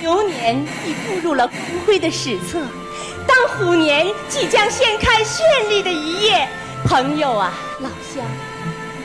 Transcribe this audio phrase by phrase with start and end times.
[0.00, 0.56] 牛年
[0.86, 2.58] 已步入了光辉的史册，
[3.26, 6.48] 当虎年即将掀开绚丽的一页，
[6.84, 8.24] 朋友啊，老乡，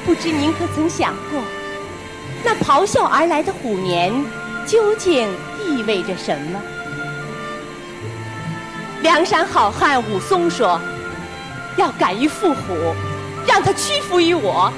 [0.06, 1.42] 不知您可曾想过，
[2.44, 4.14] 那咆哮而来的虎年
[4.66, 5.28] 究竟
[5.68, 6.62] 意味着什么？
[9.02, 10.80] 梁山好汉武松说
[11.76, 12.96] ：“要敢于赴虎，
[13.46, 14.72] 让他屈服于我。”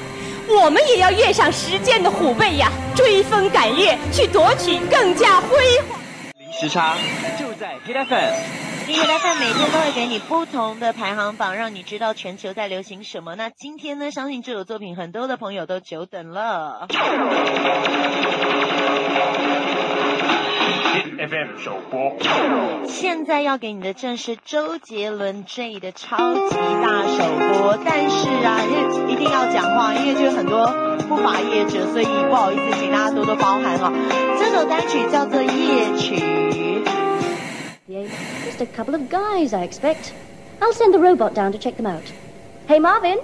[0.49, 5.57] 我们也要跃上时间的虎背呀，追风赶月，去夺取更加辉
[5.89, 5.99] 煌。
[6.59, 6.95] 零时差
[7.37, 13.35] 就在 Hit FM，Hit FM 每天都会给你不同的排行榜，让你知道全球在流行什么。
[13.35, 16.87] 那今天呢，相信这首作品很多的朋友都久等了。
[21.17, 22.15] FM 首播。
[22.87, 27.23] 现在要给你的正是周杰伦 J 的超级大首
[27.59, 30.67] 播，但是啊，因为一定要讲话，因为就是很多
[31.09, 33.91] 不法业者，所以不好意思，请大家多多包涵哈。
[34.37, 36.15] 这首单曲叫做夜曲。
[37.89, 40.11] Just a couple of guys, I expect.
[40.59, 42.03] I'll send the robot down to check them out.
[42.67, 43.17] Hey, Marvin.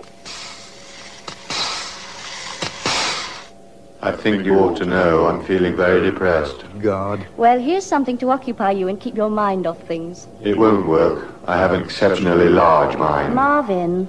[4.02, 6.64] I think you ought to know I'm feeling very depressed.
[6.80, 7.27] God.
[7.36, 10.28] Well, here's something to occupy you and keep your mind off things.
[10.42, 11.27] It won't work.
[11.47, 13.34] I have an exceptionally large mind.
[13.34, 14.06] Marvin,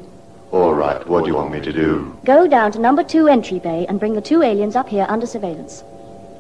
[0.51, 2.15] All right, what do you want me to do?
[2.25, 5.25] go down to number two entry bay and bring the two aliens up here under
[5.25, 5.83] surveillance.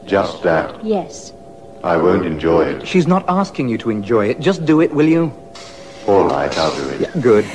[0.05, 0.83] Just that.
[0.85, 1.33] Yes.
[1.83, 2.87] I won't enjoy it.
[2.87, 4.39] She's not asking you to enjoy it.
[4.39, 5.31] Just do it, will you?
[6.07, 7.01] All right, I'll do it.
[7.01, 7.45] Yeah, good.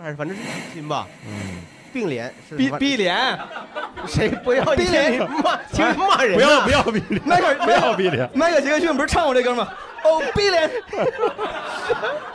[0.00, 0.42] 还是反正是
[0.72, 1.58] 亲吧，嗯，
[1.93, 3.39] 并联是逼反逼脸，
[4.07, 8.27] 谁不要逼脸你骂，听着骂人呢，不要不要逼脸，迈克尔不要逼脸。
[8.33, 9.69] 迈克尔杰克逊不是唱过这歌吗？
[10.03, 10.69] 哦，逼脸，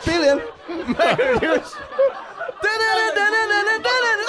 [0.04, 0.36] 逼脸，
[0.96, 1.62] 迈克尔杰克逊，
[2.62, 2.82] 噔噔
[3.14, 4.22] 噔噔噔噔噔噔，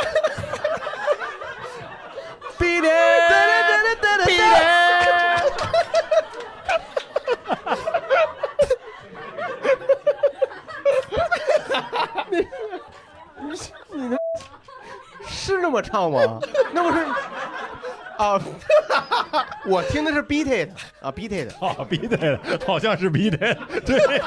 [2.57, 2.91] 逼脸，
[3.29, 4.49] 噔噔噔噔噔，逼脸。
[13.91, 14.15] 你的
[15.39, 16.39] 是那么唱吗？
[16.73, 17.05] 那不是
[18.17, 18.39] 啊，
[19.65, 20.69] 我听的是 beat it
[21.01, 24.21] 啊，beat it 啊，beat it，好像是 beat it，对。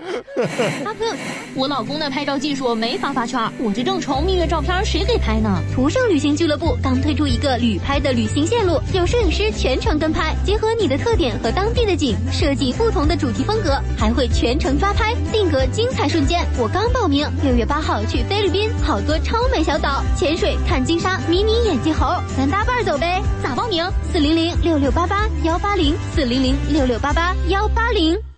[0.84, 1.14] 阿哥，
[1.54, 5.60] 我老公的拍照技术没法发圈，我这正愁蜜月照片谁给拍呢？
[5.74, 16.46] 途胜旅行俱乐部刚推出一个旅拍的旅行线路，有摄影师全程跟拍，结合你的特点和当地的景，设计不同的主题风格，还会全程抓拍，定格精彩瞬间。
[16.58, 22.06] 我刚报名，六月八号去菲律宾，好多超美小岛，潜水、看金沙、迷你眼镜猴，
[22.36, 23.22] 咱搭伴走呗。
[23.42, 23.84] 咋报名？
[24.12, 28.29] 四零零六六八八幺八零，四零零六六八八幺八零。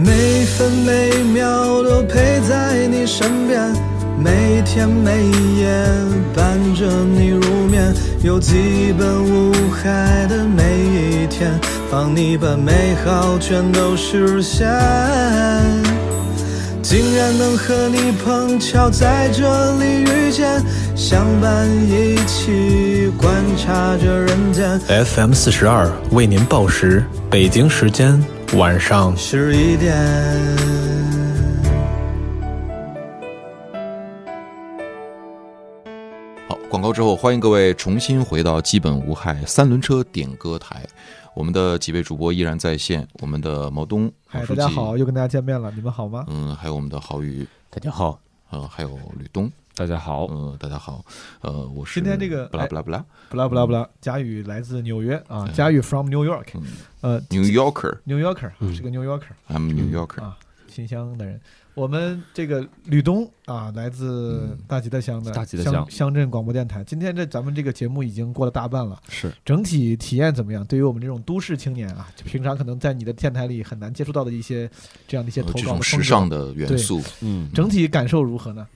[0.00, 3.60] 每分每秒都陪在你身边，
[4.16, 5.26] 每天每
[5.58, 5.68] 夜
[6.36, 7.92] 伴着你入眠，
[8.22, 11.50] 有基本无害的每一天，
[11.90, 14.68] 帮你把美好全都实现。
[16.80, 20.62] 竟然能和你碰巧在这里遇见，
[20.94, 24.78] 相伴一起观察着人间。
[25.04, 28.22] FM 四十二为您报时，北京时间
[28.56, 29.94] 晚上十一点。
[36.48, 40.82] 好，广告之后，欢迎各位重新回到基本无害三轮车点歌台。
[41.34, 46.24] 我们的几位主播依然在线，我们的毛东，嗨，毛书记大家好，又跟大家见面了，你们好吗？
[46.28, 48.18] 嗯，还有我们的郝宇，大家好，
[48.50, 51.04] 呃，还有吕东，大家好，嗯，大家好，
[51.40, 53.04] 呃，我是今天这个不拉不拉不拉。
[53.28, 56.46] 不拉不拉不拉，佳宇来自纽约啊，佳宇 from New York，
[57.00, 60.36] 呃，New Yorker，New Yorker 是个 New Yorker，I'm New Yorker 啊，
[60.66, 61.40] 新乡的人。
[61.74, 66.82] 我们这个吕东啊，来自大吉的乡的大吉大乡乡乡镇广播电台。
[66.82, 69.32] 今天这咱们这个节目已经过了大半了，是。
[69.44, 70.64] 整体体验怎么样？
[70.66, 74.68] 对于我们这种都市青年啊，就平常可能在你的电台里很难接触到的一些
[75.06, 77.00] 这样的一些投稿时尚的元素。
[77.20, 77.48] 嗯。
[77.54, 78.66] 整体感受如何呢？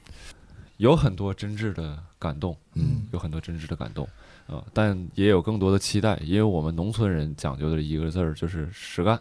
[0.83, 4.05] 有很多真挚的感动，嗯，有很多真挚的感动，
[4.49, 9.17] 啊、但也有更多的期待，因为我们农村人讲究的一个字儿就是实干，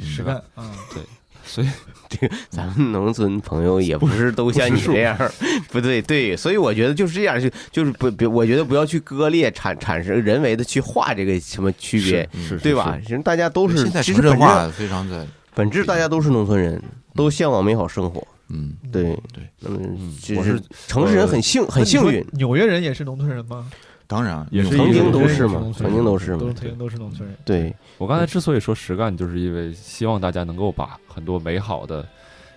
[0.00, 1.02] 实干啊，对，
[1.44, 1.68] 所以
[2.08, 5.14] 这个咱们农村朋友也不是都像你这样，
[5.68, 12.96] 不对对，所以我觉得就是这样，就就是不不，我觉得不要去割裂产产生人为的去画这个什么区别是是，对吧？
[12.96, 13.02] 是。
[13.02, 16.82] 其实大家都是现在其实本城镇化质非常在本质大家都是农村人，
[17.14, 18.26] 都向往美好生活。
[18.52, 19.78] 嗯，对对，那么
[20.20, 23.70] 就我是城市人很幸很幸运，纽约人也是农村人吗？
[24.06, 27.34] 当然也是曾经都是是嘛，曾经都是嘛都，曾经都是农村人。
[27.46, 32.06] 对，我刚才之所以说实干，就是因为希望大家能够把很多美好的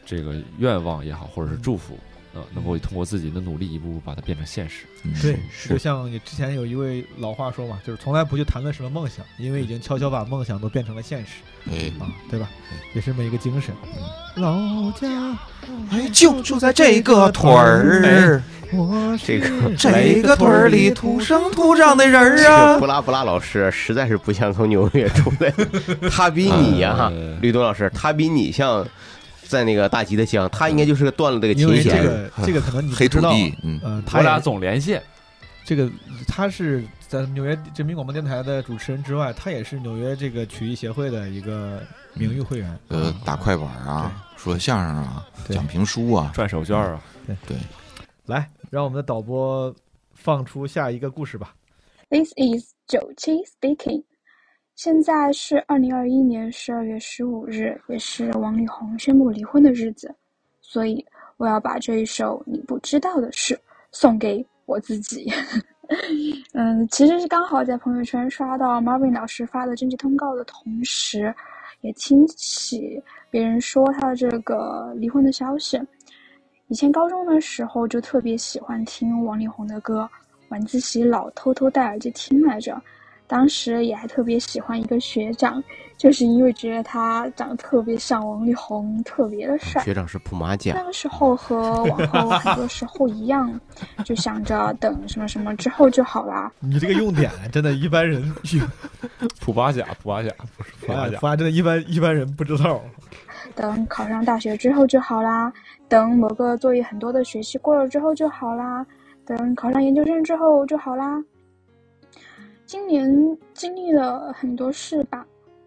[0.06, 1.98] 这个愿望也好，或者是祝福，
[2.36, 4.86] 呃，能够通过自己的努力一步步把它变成现实。
[5.22, 5.40] 对，
[5.70, 11.28] 就像你之前有一位老话说嘛，就是从来不去谈论什么梦想，因为已经悄悄把梦想都变成了现实。
[11.72, 12.50] 哎啊，对吧？
[12.94, 13.74] 也是这么一个精神。
[14.36, 15.08] 老家
[15.90, 18.44] 哎，就住在这个屯儿，
[18.74, 22.86] 我这个这个屯儿里土生土长的人儿这个啊布。
[22.86, 28.86] 拉布拉老师实在是不像从纽约出来的， 他比你呀、呃吕东老师，他比你像
[29.48, 32.04] 在那个大吉的乡，他应该就是个断了这个因为这弦。
[32.04, 35.02] 个这个 可能你不黑知道土地，嗯呃，他我俩也总连线，
[35.64, 35.90] 这个
[36.28, 41.82] 他是在纽约人民广播电台的主持人之外，他也是纽约这个曲艺协会的一个
[42.14, 42.80] 名誉会员。
[42.90, 47.02] 呃，打快板啊，说相声啊，讲评书啊，转手绢啊。
[47.26, 47.58] 对对，
[48.26, 49.74] 来，让我们的导播
[50.14, 51.56] 放出下一个故事吧。
[52.10, 54.04] This is 九七 speaking。
[54.76, 60.14] 现在是二零二一年十二月十五日，也是王力宏宣布离婚的日子，
[60.60, 61.04] 所以
[61.38, 63.58] 我要把这一首你不知道的事
[63.94, 65.32] 送给我自己。
[66.52, 71.34] 嗯，其实是刚好在朋友圈刷到 Marvin 老师发的征集通告的同时，
[71.80, 75.82] 也听起别人说他的这个离婚的消息。
[76.68, 80.10] 以前高中的时候就特别喜欢听王力宏的歌，
[80.50, 82.78] 晚自习老偷偷戴耳机听来着。
[83.28, 85.64] 当时也还特别喜欢一个学长，
[85.98, 89.84] 就是因为觉得他长得特别像王力宏，特别的帅。
[89.84, 93.60] 学长是普马甲那，个时候和往后 很多时候一样，
[94.06, 96.52] 就想着等什么什么之后就好啦。
[96.60, 98.34] 你这个用点真的一般人
[99.42, 102.80] 普马甲，普马甲不是普马甲，哎发真的一般一般人不知道。
[103.56, 105.52] 等考上大学之后就好啦，
[105.88, 108.86] 等某个作业很多的学期过了之后就好啦，
[109.26, 111.24] 等考上研究生之后就好啦。
[112.66, 113.08] 今年
[113.54, 115.24] 经历了很多事吧，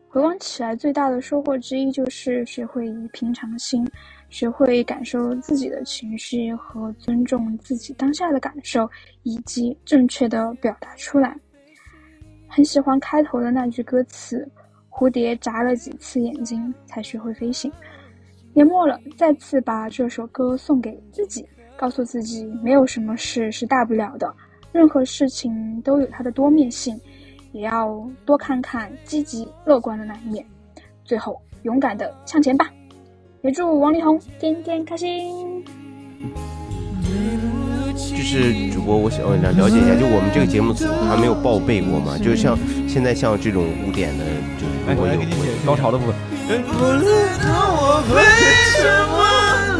[0.08, 3.88] 回望起来，最大的收获之一就是学会以平常心，
[4.28, 8.90] 学会感受自己的情绪和尊重自己当下的感受，
[9.22, 11.36] 以及正确的表达出来。
[12.48, 14.46] 很喜欢开头的那句歌词
[14.90, 17.72] ：“蝴蝶眨了几次眼睛才学会飞行。”
[18.52, 24.34] 年末了，再次把这首歌送给自己，告诉自己没有什么事是大不了的，
[24.72, 27.00] 任何事情都有它的多面性，
[27.52, 30.44] 也要多看看积极乐观的那一面。
[31.04, 32.70] 最后，勇敢的向前吧！
[33.42, 35.64] 也祝王力宏天天开心。
[37.96, 42.18] 就是主播，我想我想了解一下，就我们这个节目组还没有报备过嘛？
[42.18, 42.56] 就像
[42.86, 44.24] 现在像这种污点的，
[44.58, 45.14] 就是如果有
[45.64, 46.14] 高潮的部分。
[46.46, 47.08] 不知
[47.42, 48.22] 道我为
[48.76, 48.78] 什
[49.08, 49.18] 么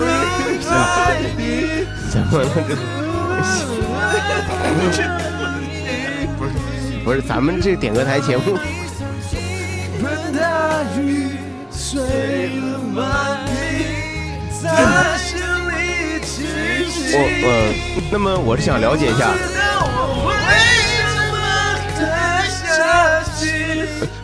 [0.00, 0.06] 离
[0.64, 0.68] 开
[1.36, 1.40] 你。
[2.10, 3.67] 怎么了这？
[6.38, 6.50] 不是
[7.04, 8.56] 不是，咱们这点歌台节目，
[17.10, 17.74] 我呃，
[18.12, 19.32] 那么我是想了解一下，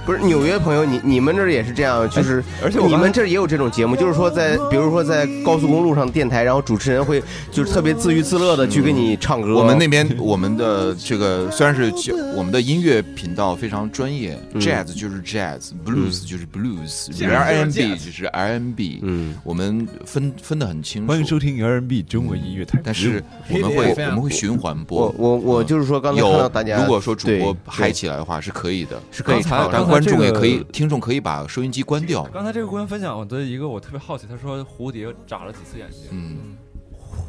[0.07, 9.55] 不是纽约朋友，你你们这儿也是这样，就是而且我你们这儿也有这种节目，就是说在比如说在高速公路上电台，然后主持人会就是特别自娱自乐的去给你唱歌。
[9.57, 21.09] 我们那边 我们的这个虽然是叫我们的音乐频道非常专业嗯，jazz 就是 jazz，blues 就是 blues，R&B 就是 rnb 嗯，我们分分得很清楚。
[21.09, 25.15] 欢迎收听 R&B 中文音乐台，但是我们会我们会循环播。
[25.17, 29.71] 我我我就是说刚才看到大家，如果说主播嗨起来的话是可以的，是可以唱的。
[29.73, 32.25] 但观众也可以这个，听众可以把收音机关掉。
[32.33, 36.57] 刚才这个姑娘分享的一个我特别好奇，她说蝴蝶眨了几次眼睛，嗯，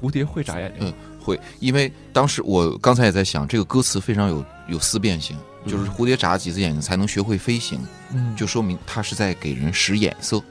[0.02, 0.88] 蝴蝶会眨眼睛？
[0.88, 7.80] 嗯，会，因为当时我刚才也在想，这个歌词非常有有思辨性，就是蝴蝶眨几次眼睛才能学会飞行，
[8.14, 8.36] 嗯。
[8.36, 10.42] 就说明它是在给人使眼色，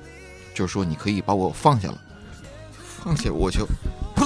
[0.54, 2.00] 就是说你可以把我放下了，
[3.02, 3.66] 放下我就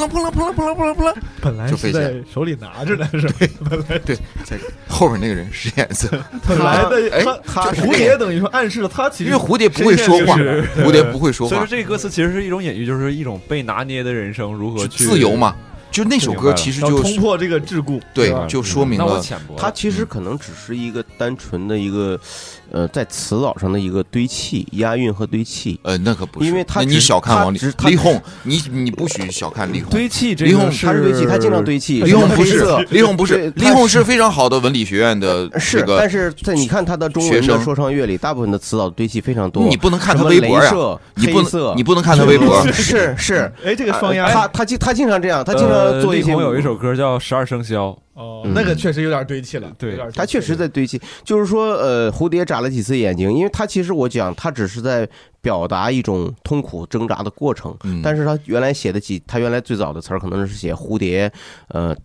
[0.06, 3.34] 扑棱扑棱扑棱扑棱扑棱扑棱， 本来就是在手里拿着呢，是吧？
[3.70, 4.14] 本来对，
[4.44, 6.08] 在后面那个人使眼色，
[6.46, 15.56] 本来的哎，他这蝴蝶等于说暗示了他其实因为蝴蝶不会说话，蝴蝶不会说话所以说，这个歌词其实是一种隐喻，就是一种被拿捏的人生如何去自由嘛。
[15.90, 19.24] 就那首歌其实要就是冲破这个桎梏，对吧，就说明了
[19.56, 22.20] 他其实可能只是一个单纯的一个，
[22.70, 25.78] 呃，在词藻上的一个堆砌、押韵和堆砌。
[25.82, 29.90] 呃，那可不是，因为他你小看王力力力宏，你你不许小看力宏。
[29.90, 32.02] 堆砌这力宏个是他是堆砌，他经常堆砌。
[32.02, 39.66] 力宏不是力宏不是，对力宏是非常好的文理学院的是这，个，但是在你看他的中文的说唱乐里，大部分的词藻堆砌非常多。
[39.68, 46.28] 你不能看他微博呀镭射你不能你不能看他微博是是，哎这个双押他他经他经常这样，他经常呃做一些。
[46.28, 47.86] 力宏有一首歌叫《十二生肖》，
[48.18, 55.08] 哦嗯那个确实有点堆砌了，对有点他确实在堆砌，就是说，呃，蝴蝶眨了几次眼睛，因为他其实我讲，他只是在
[55.40, 57.76] 表达一种痛苦挣扎的过程。
[57.84, 61.32] 嗯但是他原来写的几，他原来最早的词儿可能是写蝴蝶，
[61.68, 61.96] 呃，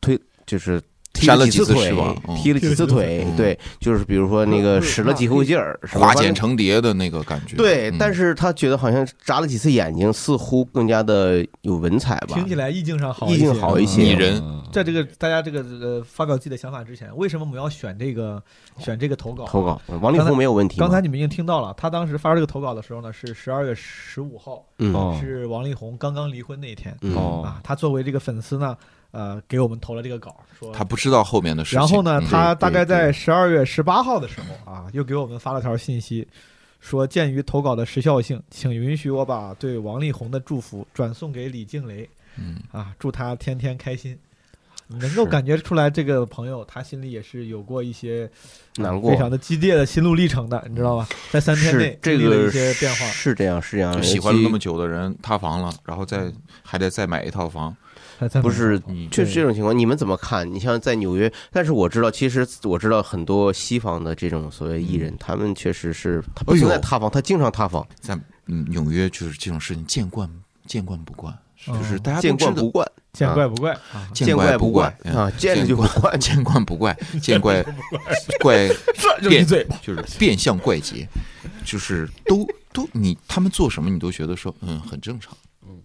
[0.00, 0.80] 推就是。
[1.12, 1.90] 踢了几几次腿
[2.36, 7.56] 踢了几次腿，嗯对，就是比如说那个使了几口劲儿，是吧化茧成蝶的那个感觉。
[7.56, 14.42] 对，嗯但是他觉得好像眨了几次眼睛，似乎更加的有文采吧，听起来意境上好意境好一些，拟人。
[14.70, 18.40] 在这个大家这个呃发表自己的想法之前，为什么我们要选这个
[18.78, 19.48] 选这个投稿啊？
[19.50, 26.96] 投稿王力宏没有问题吗刚才你们已经听到了，他当时发这个投稿的时候呢，是十二月十五号，嗯哦是王力宏刚刚离婚那一天。
[27.00, 28.76] 嗯哦啊，他作为这个粉丝呢，
[29.10, 31.78] 呃，给我们投了这个稿，说他不知道后面的事情。
[31.78, 36.26] 然后呢嗯，他大概在十二月十八号的时候啊，又给我们发了条信息，
[36.80, 44.18] 说鉴于投稿的时效性，请允许我把对王力宏的祝福转送给李静蕾，嗯啊，祝他天天开心。
[44.90, 48.24] 能够感觉出来，这个朋友他心里也是有过一些
[48.78, 51.06] 啊难过非常的激烈的心路历程的，你知道吧？
[51.30, 54.02] 在三天内这经历了个一些变化，是这样，是这样。
[54.02, 57.76] 喜欢了那么久的人塌房了，然后再还得再买一套房。
[58.42, 60.52] 不是，嗯确实这种情况，你们怎么看？
[60.52, 70.28] 你像在纽约，但是我知道，其实我知道很多西方的这种所谓艺人，他们确实是他不存在塌房，他经常塌房，在嗯纽约就是这种事情见惯
[70.66, 71.32] 见惯不惯，
[71.66, 74.08] 哦就是大家见惯不惯，见啊怪不怪啊。
[74.12, 77.62] 见怪不不怪嗯啊见了就不惯见惯不怪， 见怪
[78.40, 78.68] 怪
[79.28, 81.08] 变就是变相怪杰，
[81.64, 85.36] 就是都都你他们做什么你都觉得说嗯很正常，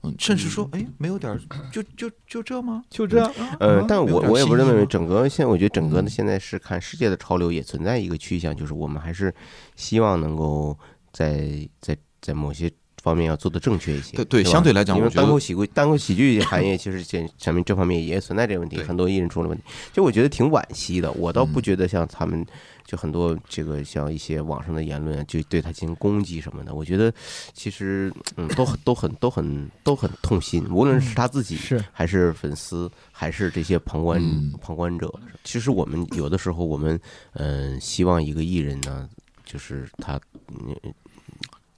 [0.04, 1.40] 嗯，甚至说哎没有点儿
[1.72, 2.84] 就就就这吗？
[2.90, 3.24] 就这
[3.60, 9.34] 呃，但我我也不认为整个现我觉得整个的现在是看世界的潮流也存在一个趋向，就是我们还是
[9.76, 10.78] 希望能够
[11.12, 12.70] 在在在某些
[13.02, 14.16] 方面要做的正确一些。
[14.18, 21.12] 对对相对来讲因为单口喜剧单口喜剧 行业其实这前面这方面也存在这个问题，很多艺人出了问题，就我觉得挺惋惜的。
[21.14, 22.46] 我倒不嗯觉得像他们
[22.86, 27.14] 就很多这个像一些网上的言论就对他进行攻击什么的，我觉得
[27.54, 35.14] 其实嗯都很都很都很都很痛心，无论是他自己是还是粉丝，还是这些旁观、嗯旁观者。
[35.44, 37.00] 其实我们有的时候，我们
[37.34, 39.10] 嗯、呃希望一个艺人呢，
[39.46, 40.76] 就是他，嗯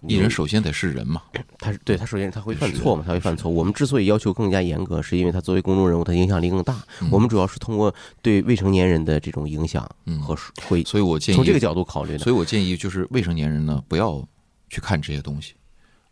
[0.08, 1.22] 艺人首先得是人嘛，
[1.60, 3.50] 他是对他首先他会犯错嘛，他会犯错。
[3.52, 6.84] 我们之所以要求更加严格，是因为他作为公众人物，他影响力更大。
[7.02, 9.90] 嗯我们主要是通过对未成年人的这种影响
[10.22, 12.20] 和会，所以我建议从这个角度考虑的。
[12.20, 14.26] 所以我建议就是未成年人呢不要
[14.70, 15.54] 去看这些东西。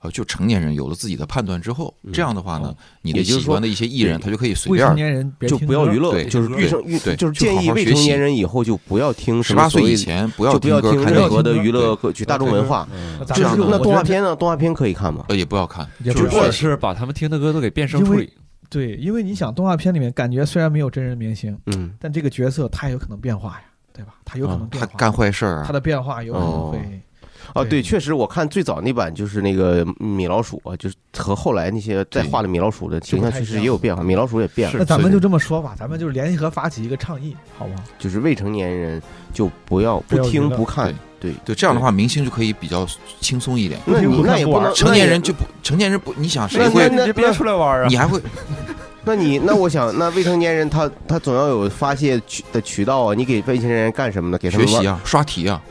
[0.04, 13.18] 呃，就成年人有了自己的判断之后，这样的话呢，你的喜欢的一些艺人，他就可以随便儿未成年人就不要娱乐，对就是对预生对就是建议未成年人以后就不要听什18岁以前不要不要听任何的娱乐歌曲、大众文化嗯。
[13.28, 14.36] 这这样呢那动画片呢？
[14.36, 15.24] 动画片可以看吗？
[15.30, 18.30] 呃，也不要看，就者是把他们听的歌都给变声处理。
[18.70, 23.62] 对，因为你想动画片里面感觉虽然没有真人明星，嗯，但这个角色他有可能变化呀，
[23.94, 24.16] 对吧？
[24.26, 27.02] 他有可能变化，他干坏事儿啊他的变化有可能会。
[27.54, 34.76] 哦，对，确实，我看最早那版就是那个米老鼠啊，就是和后来那些再画的米老鼠的形象确实也有变化，米老鼠也变了。
[34.80, 37.84] 那咱们就这么说吧，咱们就是联合发起一个倡议，好不好？
[38.00, 42.88] 就是未成年人就不要不听不看，对对，这样的话明星就可以比较
[43.22, 43.80] 轻松一点。
[43.86, 48.20] 那你那也不能成年人就不成年人不，你想谁会那那别出来玩啊你还会
[49.06, 54.38] 那你 那我想，那未成年人他他总要有发泄渠的渠道啊，你给未成年人干什么呢？
[54.40, 55.62] 给他们学习啊，刷题啊。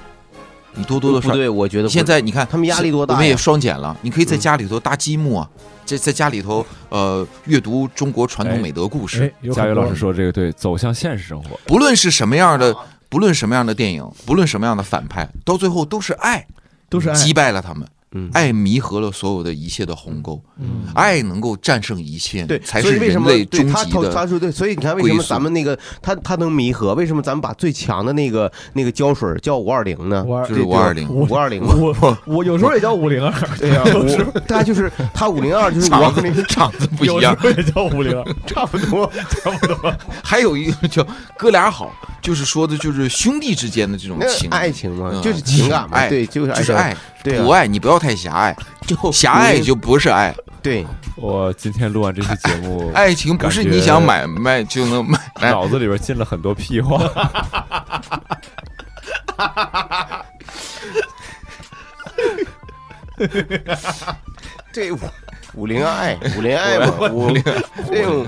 [0.74, 5.48] 你多多的刷，不对，我觉得现在你看他们压力多大我们也双减了，你可以在家里头搭积木啊，
[5.84, 9.32] 在在家里头呃阅读中国传统美德故事。
[9.52, 11.58] 佳宇老师说这个对，走向现实生活。
[11.66, 12.74] 不论是什么样的，
[13.08, 16.46] 不论什么样的电影，不论什么样的反派，到最后都是爱，
[16.88, 17.14] 都是爱。
[17.14, 17.86] 击败了他们。
[18.12, 24.14] 嗯，爱弥合了所有的一切的鸿沟，嗯，爱能够战胜一切，对，才是所以为什么人类对他终极的。
[24.14, 26.94] 他他说对，所以你看为什么咱们那个他他能弥合？
[26.94, 30.24] 为什么咱们把最强的那个那个胶水叫五二零呢？
[30.48, 31.74] 就是五二零五二零嘛。
[31.74, 39.10] 我我有时候也叫五零二，对呀， 五他 就是 他五零二就是五场子二零，场子不一样有时，候也叫五零二，差不多。
[39.30, 39.94] 差不多。
[40.22, 47.44] 还有一个叫哥俩好，就是说的就是兄弟之间的这种情爱情嘛，嗯就是情感嘛，对，就是就是爱，对啊。
[47.44, 50.86] 不爱你不要太狭隘， 就狭隘就不是爱，对。
[51.16, 55.18] 我今天录完这期节目， 爱情不是你想买卖就能买，
[55.50, 56.98] 脑子里边进了很多屁话。
[64.72, 64.98] 对五
[65.54, 67.42] 五零爱五零爱嘛，五零
[67.88, 68.26] 这种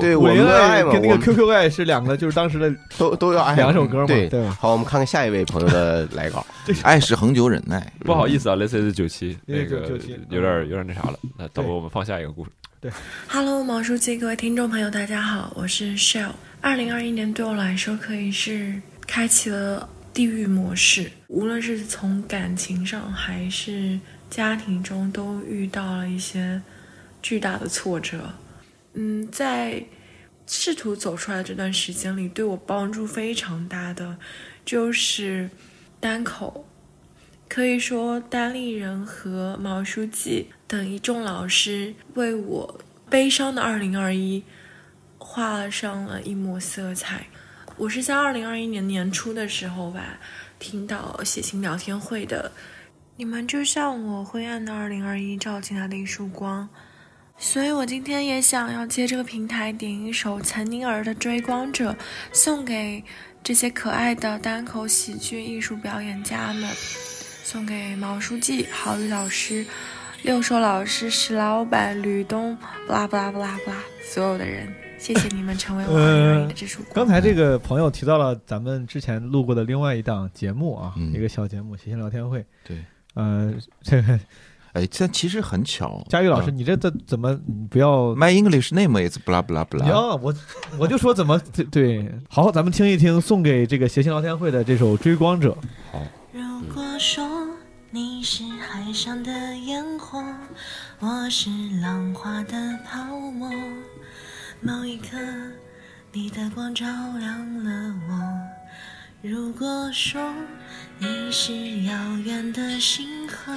[0.00, 4.48] 对我五零们的爱嘛，跟那个 QQ 爱是两个，就是当时的 都都要爱两首歌嘛，对？
[4.50, 6.44] 好，我们看看下一位朋友的来稿。
[6.82, 7.92] 爱是恒久忍耐。
[8.00, 9.86] 不好意思啊，This is 九七，那个
[10.28, 11.18] 有点有点那啥了。
[11.36, 12.50] 那等会我们放下一个故事。
[12.80, 12.90] 对
[13.28, 16.30] Hello，毛书记，各位听众朋友，大家好，我是 Shell。
[16.60, 23.98] 二零二一年对我来说可以是开启了地狱模式，无论是从感情上还是
[24.30, 26.60] 家庭中都遇到了一些
[27.20, 28.18] 巨大的挫折。
[28.94, 29.84] 嗯，在
[30.46, 34.18] 试图走出来这段时间里，对我帮助非常大的
[34.64, 35.48] 就是
[36.00, 36.66] 单口。
[37.48, 44.42] 可以说，单立人和毛书记等一众老师为我悲伤的2021
[45.18, 47.26] 画上了一抹色彩。
[47.76, 50.20] 我是在2021年年初的时候吧，
[50.60, 52.52] 听到写信聊天会的，
[53.16, 56.68] 你们就像我灰暗的2021照进来的一束光，
[57.42, 61.90] 所以我今天也想要借这个平台点一首岑宁儿的《追光者》，
[62.32, 63.02] 送给
[63.42, 66.68] 这些可爱的单口喜剧艺术表演家们。
[67.42, 69.66] 送给毛书记、郝宇老师、
[70.22, 72.56] 六兽老师、石老板、吕东，
[72.86, 76.94] 不拉不拉不拉不拉，所有的人，谢谢你们成为我的这束光。
[76.94, 82.38] 刚才这个朋友提到了咱们之前录过的另外一档节目啊，嗯一个小节目《谐星聊天会》。
[82.62, 84.20] 对，呃，这个
[84.72, 86.04] 哎，这其实很巧。
[86.08, 89.88] 佳宇老师，啊你这怎怎么不要 My English name is blah blah blah。
[89.88, 90.34] 要我
[90.78, 95.50] 我就说怎么对对，好，咱们听一听送给这个谐星聊天会的这首《追光者》。
[95.92, 96.00] 好。
[96.32, 97.26] 如果说
[97.90, 100.22] 你是海上的烟火，
[101.00, 101.50] 我是
[101.82, 103.50] 浪花的泡沫，
[104.60, 105.16] 某一刻
[106.12, 106.86] 你的光照
[107.18, 109.28] 亮了我。
[109.28, 110.20] 如果说
[110.98, 111.92] 你是遥
[112.24, 113.52] 远的星河，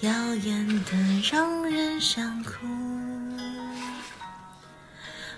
[0.00, 0.92] 耀眼的
[1.28, 2.52] 让人想哭。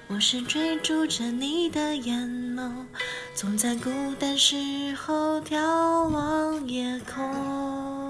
[0.07, 2.71] 我是追逐着你的眼眸，
[3.35, 4.57] 总在孤单时
[4.97, 5.57] 候眺
[6.11, 8.10] 望夜空。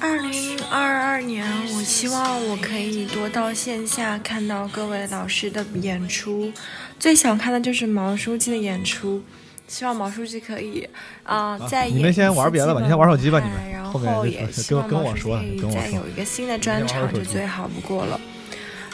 [0.00, 6.52] 二零二二年，我希望我可以多到线下看到各位老师的演出，
[6.98, 9.22] 最想看的就是毛书记的演出。
[9.66, 10.86] 希望毛书记可以
[11.22, 13.70] 啊、呃，再演你们先玩别的吧，你先玩手机吧，你们。
[13.70, 16.06] 然后也希跟望跟我说，毛书记可以跟我说再有。
[16.06, 18.20] 一个新的专场，就最好不过了。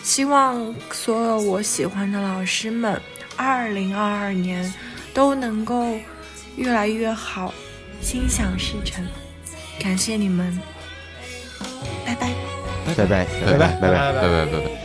[0.02, 3.00] 希望所有我喜欢的老师们，
[3.36, 4.72] 二零二二年
[5.12, 5.98] 都能够
[6.56, 7.52] 越来越好，
[8.00, 9.04] 心想事成。
[9.80, 10.56] 感谢你们。
[12.06, 12.30] 拜拜。
[12.94, 13.06] 拜拜。
[13.06, 13.26] 拜拜。
[13.46, 13.80] 拜拜。
[13.80, 14.12] 拜拜。
[14.12, 14.79] 拜拜。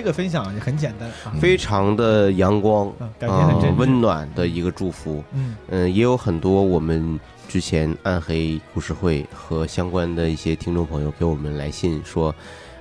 [0.00, 5.22] 这个分享也很简单啊，非常的阳光嗯，感觉很真呃挚温暖的一个祝福。
[5.34, 12.34] 嗯嗯，也有很多我们之前暗黑故事会和相关的一些听众朋友给我们来信说，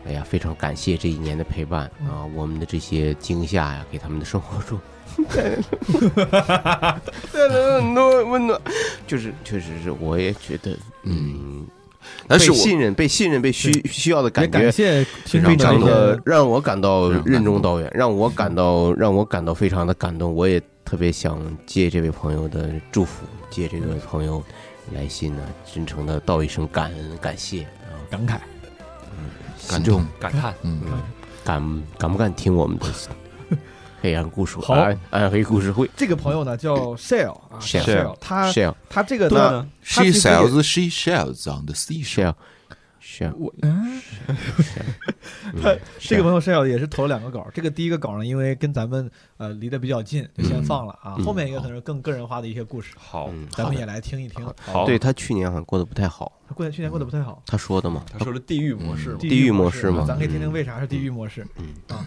[0.08, 4.80] 哎呀，非常感谢这一年的陪伴嗯啊，我们的这些惊吓呀，给他们的生活中
[5.28, 5.44] 带
[7.34, 8.58] 来了很多温暖。
[9.06, 10.72] 就是确实是，我也觉得，
[11.04, 11.68] 嗯。
[12.28, 20.34] 但是我信任、被信任、被需需要的感觉，也感谢非常的让我感到任重道远，让我感到让我感到非常的感动。
[20.34, 24.44] 我也特别想借这位朋友的祝福，借这位朋友
[24.94, 25.42] 来信呢，
[25.74, 28.38] 真诚的道一声感恩、感谢啊，感慨，
[29.70, 30.06] 感动。
[30.20, 30.82] 感叹，嗯，
[31.44, 32.86] 敢敢不敢听我们的
[34.02, 34.74] 黑暗故事好。
[34.74, 35.90] 暗暗黑故事会？
[35.96, 42.34] 这个朋友呢叫 Shell 啊 Shell 他 Shell 他这个呢，She sells she shells on the seashore。
[42.34, 42.34] Shell
[43.02, 44.02] Shell，我嗯，
[45.64, 51.16] 他这个朋友 Shell 也是投了两个稿，这个第一个稿呢，因为跟咱们呃离得比较近，就先放了啊。
[51.18, 51.24] 嗯。
[51.26, 54.46] 后面一个可能是更个人化的一些故事，好，嗯咱们也来听一听。
[54.62, 54.86] 好。
[54.86, 60.04] 对他去年好像过得不太好，他过去年过得不太好，他说的嘛，他说的地狱模式嘛，地狱模式嘛。
[60.04, 61.48] 啊咱可以听听嗯为啥是地狱模式。
[61.58, 61.74] 嗯。
[61.88, 62.06] 啊，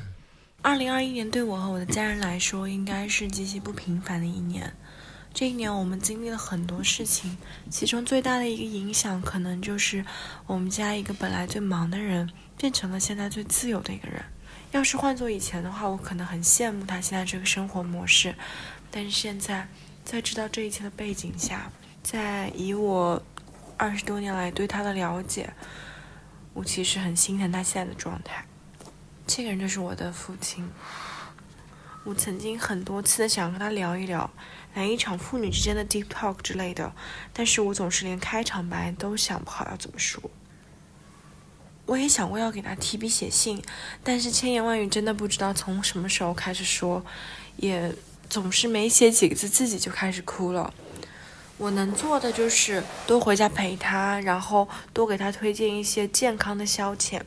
[0.64, 4.72] 二零二一年对我和我的家人来说，应该是极其不平凡的一年。
[5.34, 7.36] 这一年，我们经历了很多事情，
[7.68, 10.04] 其中最大的一个影响，可能就是
[10.46, 14.22] 我们家一个本来最忙的人，变成了现在最自由的一个人。
[14.70, 18.32] 要是换做以前的话，我可能很羡慕他现在这个生活模式，
[18.88, 19.66] 但是现在，
[20.04, 21.72] 在知道这一切的背景下，
[22.04, 23.20] 在以我
[23.76, 25.52] 二十多年来对他的了解，
[26.54, 28.44] 我其实很心疼他现在的状态。
[29.26, 30.70] 这个人就是我的父亲。
[32.04, 34.28] 我曾经很多次的想跟他聊一聊，
[34.74, 36.92] 来一场父女之间的 deep talk 之类的，
[37.32, 40.20] 但是我总是连开场白都想不好要怎么说。
[41.86, 43.62] 我也想过要给他提笔写信，
[44.02, 47.04] 但是千言万语真的不知道从什么时候开始说，
[47.56, 47.94] 也
[48.28, 50.74] 总是没写几个字自己就开始哭了。
[51.58, 57.20] 我能做的就是多回家陪他，然后多给他推荐一些健康的消遣。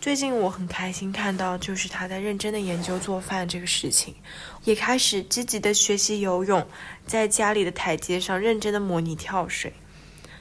[0.00, 4.14] 最近我很开心看到，就是他在认真的研究做饭这个事情，
[4.62, 6.64] 也开始积极的学习游泳，
[7.04, 9.72] 在家里的台阶上认真的模拟跳水，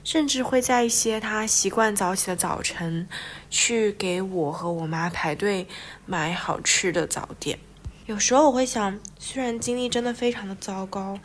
[0.04, 3.10] 甚至会在一些他习惯早起的早晨，
[3.50, 5.68] 去给我和我妈排队
[6.06, 7.58] 买好吃的早点。
[8.06, 11.20] 有时候我会想，虽然经历真的非常的糟糕，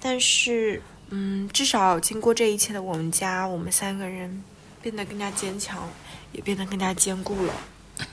[0.00, 4.42] 但是，嗯，至少经过这一切的我们家，我们三个人
[4.82, 5.88] 变得更加坚强，
[6.32, 7.54] 也变得更加坚固了。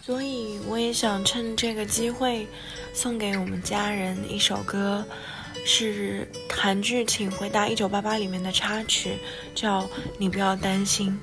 [0.05, 2.47] 所以我也想趁这个机会，
[2.93, 5.05] 送给我们家人一首歌，
[5.65, 9.17] 是韩剧《请回答一九八八》里面的插曲，
[9.55, 9.81] 叫
[10.17, 11.17] 《你不要担心》。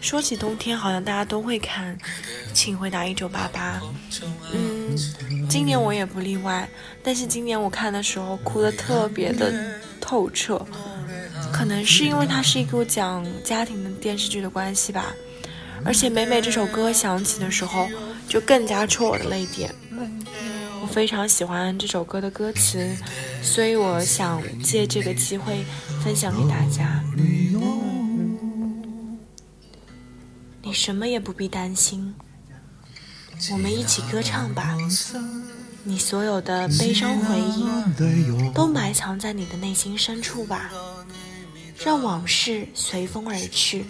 [0.00, 1.96] 说起冬天，好像大家都会看
[2.52, 3.80] 《请回答一九八八》。
[4.52, 4.96] 嗯，
[5.48, 6.68] 今年我也不例外。
[7.04, 10.66] 但是今年我看的时候，哭得特别的透彻，
[11.52, 15.14] 可能是因为它是一个讲家庭的电视剧的关系吧。
[15.84, 17.88] 而且每每这首歌响起的时候，
[18.28, 19.74] 就更加戳我的泪点。
[20.80, 22.96] 我非常喜欢这首歌的歌词，
[23.42, 25.64] 所以我想借这个机会
[26.02, 27.02] 分享给大家。
[30.62, 32.14] 你什么也不必担心，
[33.52, 34.76] 我们一起歌唱吧。
[35.84, 37.66] 你所有的悲伤回忆
[38.52, 40.70] 都埋藏在你的内心深处吧，
[41.84, 43.84] 让往事随风而去，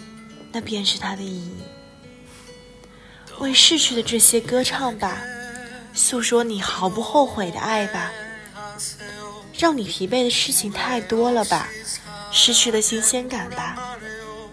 [0.51, 1.51] 那便是它的意义。
[3.39, 5.21] 为逝去的这些歌唱吧，
[5.93, 8.11] 诉说你毫不后悔的爱吧。
[9.57, 11.69] 让你疲惫的事情太多了吧，
[12.31, 13.97] 失去了新鲜感吧。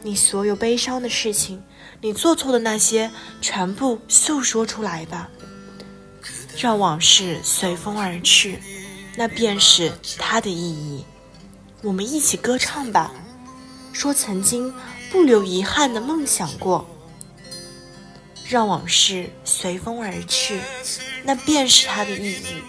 [0.03, 1.63] 你所有悲伤的事情，
[2.01, 5.31] 你做错的那些，全部诉说出来吧。
[6.57, 8.59] 让往事随风而去，
[9.17, 11.05] 那便是它的意义。
[11.83, 13.13] 我们一起歌唱吧，
[13.93, 14.75] 说曾经
[15.11, 16.87] 不留遗憾的梦想过。
[18.51, 20.61] 让往事随风而去，
[21.23, 22.61] 那便是它的意义。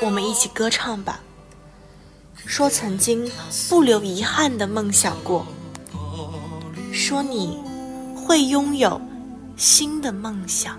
[0.00, 1.20] 我们一起歌唱吧，
[2.34, 3.30] 说曾经
[3.68, 5.46] 不留遗憾的梦想过，
[6.92, 7.62] 说你
[8.16, 9.00] 会拥有
[9.56, 10.76] 新的梦想。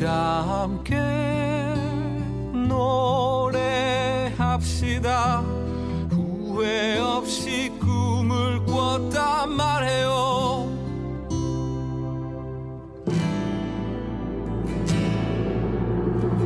[0.00, 0.96] 다 함께
[4.40, 5.42] 노래합시다.
[6.10, 10.70] 후회 없이 꿈을 꿨단 말해요.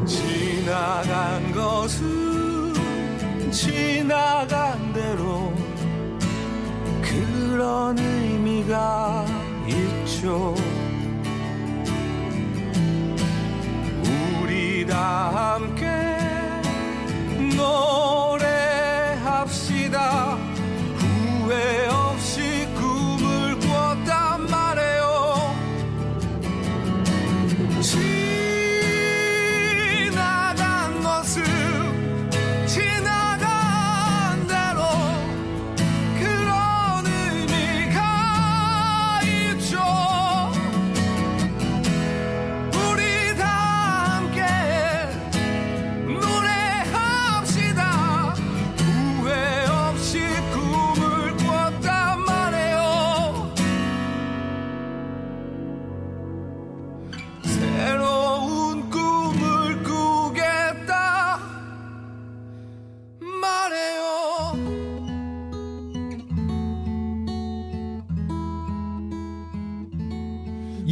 [0.05, 2.75] 지나간 것은
[3.53, 5.53] 지나간 대로
[7.01, 9.25] 그런 의미가
[9.69, 10.57] 있죠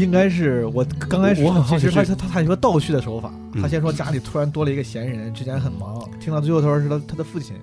[0.02, 7.54] 应该是我刚开始我很好奇其实他他他有个倒叙的手法，嗯他先说家里突然多了一个闲人，之前很忙，听到最后他说是他他的父亲，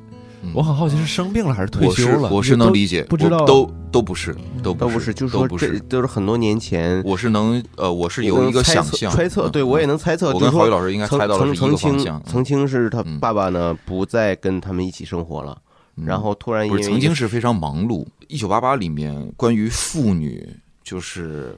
[0.53, 2.29] 我很好奇是生病了还是退休了？
[2.29, 6.07] 我是能理解，不知道都都不是，都都不是，就是说这都是。
[6.07, 10.33] 很多年前，我是能呃，我是有一个想象猜测，嗯对我也能猜测。
[10.33, 12.19] 我跟郝宇老师应该猜到了是一曾曾经个方向。
[12.19, 15.57] 嗯曾经是他爸爸呢不再跟他们一起生活了，
[15.95, 18.05] 然后突然因不是曾经是非常忙碌。
[18.27, 20.47] 一九八八里面关于妇女
[20.83, 21.55] 就是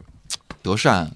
[0.62, 1.10] 德善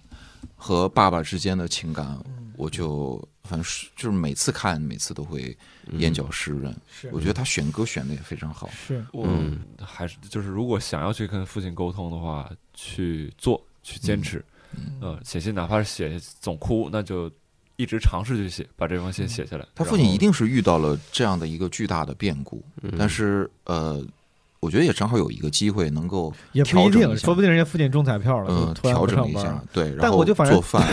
[0.56, 2.18] 和爸爸之间的情感，
[2.58, 5.56] 我就反正是就是每次看每次都会
[5.94, 6.76] 眼角湿润。
[6.92, 8.70] 是我觉得他选歌选的也非常好。
[8.70, 14.44] 是嗯，还是就是如果想要去跟父亲沟通的话，去做，去坚持，
[15.00, 17.32] 呃，写信哪怕是写总哭，那就
[17.76, 19.68] 一直尝试去写，把这封信写下来。
[19.76, 22.64] 他父亲一定是遇到了这样的一个巨大的变故，
[22.98, 24.04] 但是呃，
[24.66, 30.84] 我觉得也正好有一个机会能够也不一定，调整一下说不定人家父亲中彩票了，嗯调整一下对，然但后我就反正做饭，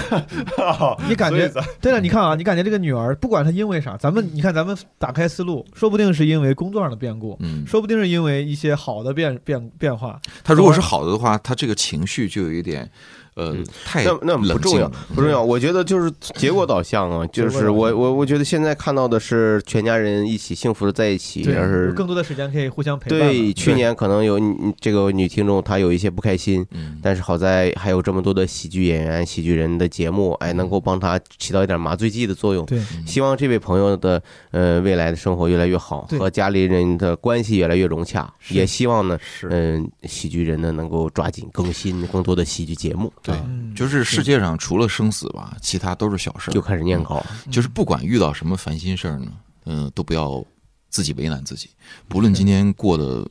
[1.08, 10.20] 你感觉对了，你看啊，你感觉这个女儿，不管她因为啥，咱们你看咱们打开思路，说不定是因为工作上的变故，嗯，说不定是因为一些好的变变变化。
[10.44, 12.90] 她如果是好的的话，她这个情绪就有一点
[13.34, 15.42] 呃太那那不重要，不重要。
[15.42, 23.18] 我觉得就是结果导向啊，就是我我我觉得现在看到的是全家人一起幸福的在一起，而是更多的时间可以互相陪伴。
[23.18, 24.38] 对，去年可能有
[24.80, 32.64] 这个女听众她有一些不开心，嗯但是好在还有这么多的喜剧演员、喜剧人的节目，哎，能够帮她起到一点麻醉剂的作用。
[32.66, 43.12] 对，希望这位朋友的呃未来的生活越来越好，和家里人的关系越来越融洽，也希望呢，是嗯、喜剧人呢能够抓紧更新更多的喜剧节目。
[43.22, 46.54] 对啊，就是世界上除了生死吧，其他都是小事儿。
[46.54, 49.32] 就开始念稿，就是不管遇到什么烦心事儿呢，
[49.64, 50.44] 嗯、都不要
[50.88, 51.70] 自己为难自己。
[52.08, 53.26] 不论今天过得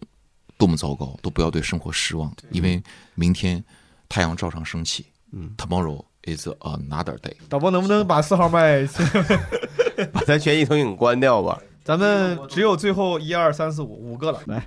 [0.58, 2.82] 多么糟糕，都不要对生活失望，因为
[3.16, 3.64] 明天
[4.08, 5.06] 太阳照常升起。
[5.34, 7.34] 嗯，Tomorrow is another day。
[7.48, 8.88] 导播能不能把四号麦？
[10.12, 11.62] 把咱全息投影关掉吧。
[11.84, 14.66] 咱们只有最后一二三四五五个了，来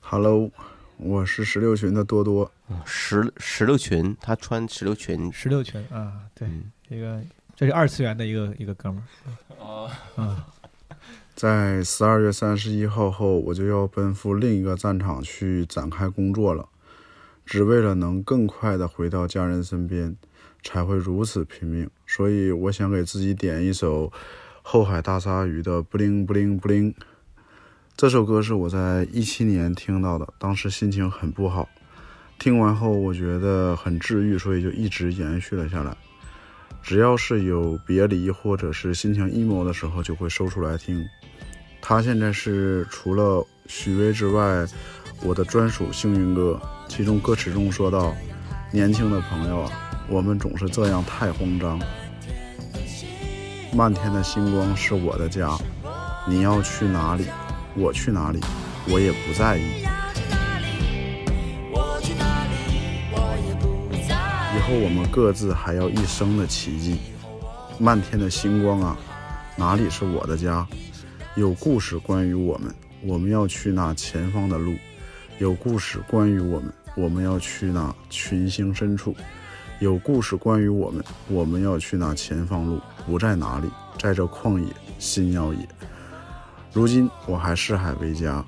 [0.00, 0.50] ，Hello，
[0.98, 2.50] 我是石榴裙的多多。
[2.84, 7.22] 石石榴裙，他穿石榴裙，石榴裙啊，对，嗯这个
[7.54, 9.02] 这是二次元的一个一个哥们
[9.58, 10.46] 儿，啊，啊，
[11.34, 16.68] 在十二月三十一号后，我就要奔赴另一个战场去展开工作了，
[17.46, 20.16] 只为了能更快的回到家人身边，
[20.62, 21.88] 才会如此拼命。
[22.06, 24.12] 所以，我想给自己点一首
[24.62, 26.92] 后海大鲨鱼的《布灵布灵布灵》。
[27.98, 31.68] 这首歌是我在一七年听到的，当时心情很不好，
[32.38, 35.96] 听完后我觉得很治愈，所以就一直延续了下来。
[36.80, 41.04] 只要是有别离或者是心情 emo 的时候，就会搜出来听。
[41.82, 44.64] 它现在是除了许巍之外，
[45.24, 46.56] 我的专属幸运歌。
[46.86, 48.14] 其中歌词中说到
[48.70, 49.72] ：“年轻的朋友啊，
[50.08, 51.80] 我们总是这样太慌张。
[53.74, 55.58] 漫天的星光是我的家，
[56.28, 57.24] 你要去哪里，
[57.78, 58.40] 我去哪里，
[58.88, 59.62] 我也不在意。
[64.56, 66.98] 以后我们各自还要一生的奇迹。
[67.78, 68.98] 漫天的星光啊，
[69.56, 70.66] 哪里是我的家？
[71.36, 74.74] 有故事关于我们，我们要去那前方的路。
[75.38, 79.14] 有故事关于我们，我们要去那群星深处。
[79.78, 84.66] 有故事关于我们，我们要去那前方路，不在哪里，在这旷野
[84.98, 85.68] 心要野。
[86.78, 88.44] 如今我还四海为家，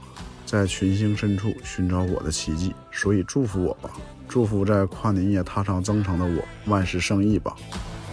[0.46, 3.90] 在群星深处寻找我的奇迹，所以祝福我吧，
[4.28, 7.56] 祝福在跨年夜踏上征程的我万事胜意吧，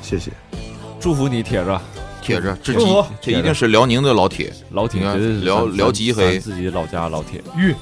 [0.01, 0.31] 谢谢。
[0.99, 1.79] 祝福你，铁子，
[2.19, 3.05] 铁子，这祝福。
[3.21, 6.39] 这一定是辽宁的老铁，老铁你看绝对是辽辽吉黑。
[6.39, 7.43] 自己老家老铁。
[7.55, 7.75] 玉，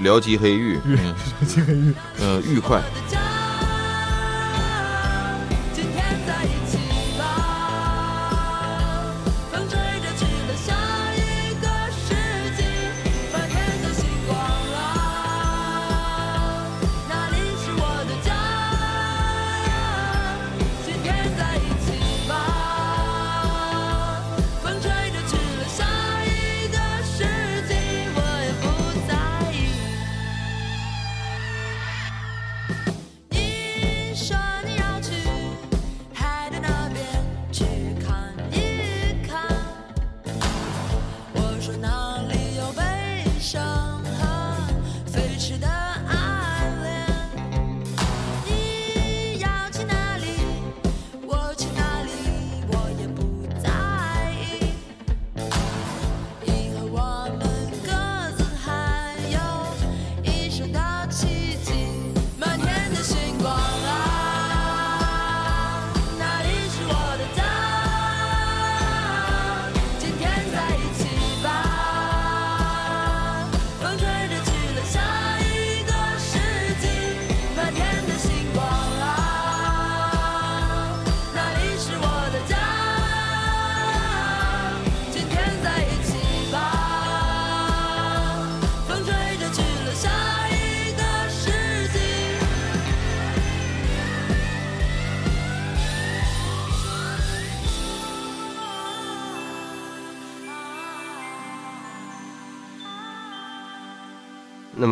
[0.00, 2.82] 辽吉黑玉，玉 辽吉黑玉，呃，愉快。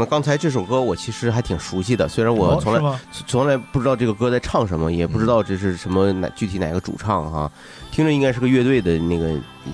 [0.05, 7.51] 刚才这首歌我其实还挺熟悉的，虽然我从来、哦从来不知道这个歌在唱什么，也不知道这是什么哪具体哪个主唱哈，
[7.91, 9.31] 听着应该是个乐队的那个，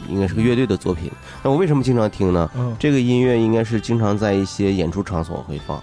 [0.09, 1.11] 应该是个乐队的作品。
[1.43, 2.51] 那我为什么经常听呢？
[2.57, 5.83] 嗯这个音乐应该是经常在一些演出场所会放，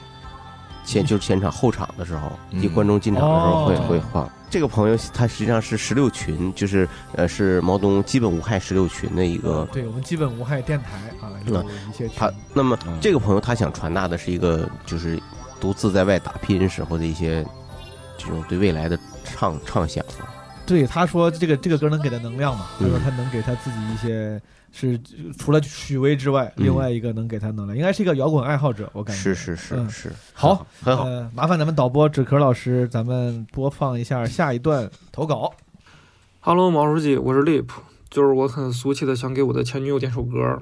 [0.87, 4.27] 前就是前场后场的时候，一观众进场的时候会、哦会放。
[4.49, 15.21] 这个朋友他实际上是十六群，就是呃是毛东基本无害十六群的一个对我们基本无害电台啊，有那一些群他那么这个朋友他想传达的是一个就是
[15.59, 17.45] 独自在外打拼时候的一些
[18.17, 20.03] 这种对未来的畅畅想。
[20.65, 22.67] 对他说这个这个歌能给他能量嘛？
[22.79, 24.99] 他嗯说他能给他自己一些是
[25.37, 31.05] 除了许巍之外，嗯另外一个能给他能量，应该是一个摇滚爱好者，我感觉是是是嗯是，好，很好。
[31.05, 35.53] 呃，麻烦咱们导播纸壳老师，咱们播放一下下一段投稿。
[36.41, 37.67] Hello，毛书记，我是 Lip，
[38.09, 40.61] 就是我很俗气的想给我的前女友点首歌。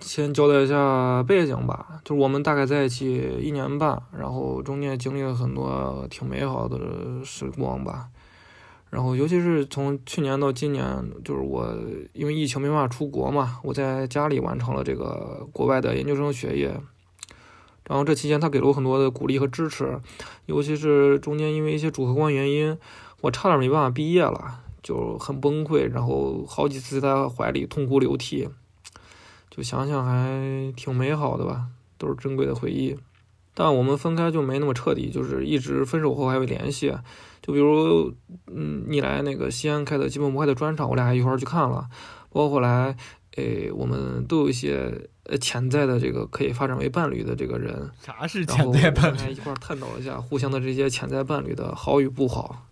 [0.00, 6.78] 先交代一下背景吧，就是我们大概在一起一年半，然后中间经历了很多挺美好的
[7.22, 8.08] 时光吧。
[8.90, 10.84] 然后尤其是从去年到今年，
[11.24, 11.72] 就是我
[12.12, 16.78] 因为疫情没办法出国嘛，我在家里完成了这个国外的研究生学业。
[17.86, 20.00] 然后这期间他给了我很多的鼓励和支持，
[20.46, 22.76] 尤其是中间因为一些主客观原因，
[23.20, 28.48] 我差点没办法毕业了，就很崩溃，然后好几次在他怀里痛哭流涕，
[29.50, 31.66] 就想想还挺美好的吧，
[31.98, 32.96] 都是珍贵的回忆。
[33.54, 36.94] 但我们分开就没那么彻底，就是一直分手后还会联系。
[37.42, 38.12] 就比如，
[38.46, 41.88] 嗯，你来那个西安开的基本模块的专场，我俩还一块儿去看了。
[42.30, 42.96] 包括后来，
[43.36, 47.90] 诶，我们都有一些呃潜在的这个可以发展为伴侣的这个人。
[48.00, 49.32] 啥是潜在伴我们还侣？
[49.32, 52.66] 一块儿探讨了一下互相的这些潜在伴侣的好与不好，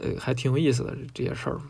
[0.00, 1.60] 呃，还挺有意思的这些事儿。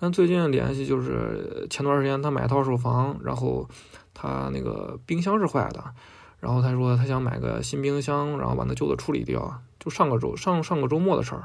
[0.00, 3.68] 但最近联系就是前段时间他买套手房，然后
[4.14, 5.82] 他那个冰箱是坏的，
[6.40, 11.44] 然后他说他想买个新冰箱，然后把那旧的处理掉，就上个周上上个周末的事儿。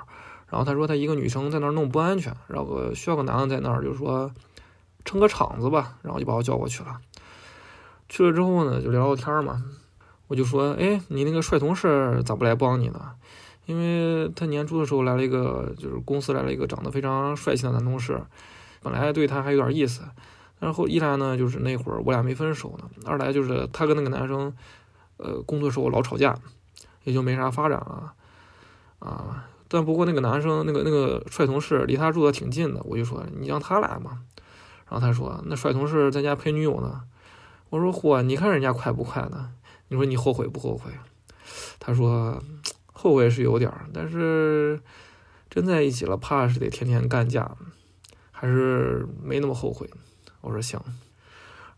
[0.49, 4.32] 然后他说他一个女生在那儿弄不安全，然后需要个男的在那儿，就是说
[5.03, 6.99] 撑个场子吧，然后就把我叫过去了。
[8.08, 9.63] 去了之后呢，就聊聊天嘛，
[10.27, 13.13] 我就说，哎，你那个帅同事咋不来帮你呢？
[13.65, 18.21] 因为他年初的时候来了一个，就是公司来了一个长得非常帅气的男同事，
[18.84, 20.03] 本来对他还有点意思，
[20.60, 24.53] 然后一来呢，就是那会儿我俩没分手呢，二来就是他跟那个男生，
[25.23, 26.38] 呃，工作时候老吵架，
[27.05, 28.13] 也就没啥发展了，
[28.99, 34.21] 啊，但不过那个男生那个那个帅同事离他住的挺近的，我就说你让他来嘛，
[34.89, 37.03] 然后他说那帅同事在家陪女友呢，
[37.69, 39.51] 我说嚯，你看人家快不快呢？
[39.88, 40.91] 你说你后悔不后悔？
[41.79, 42.41] 他说
[42.91, 44.81] 后悔是有点儿，但是
[45.49, 47.55] 真在一起了，怕是得天天干架，
[48.31, 49.89] 还是没那么后悔。
[50.41, 50.79] 我说行。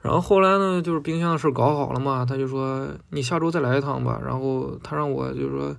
[0.05, 4.21] 然后后来呢，就是冰箱的事搞好了嘛，他就说你下周再来一趟吧。
[4.23, 5.75] 然后他让我就是说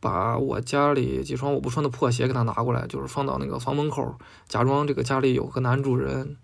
[0.00, 4.16] 把我家里几双我不穿的破鞋给他拿过来，就是放到那个房门口，
[4.48, 6.38] 假装这个家里有个男主人，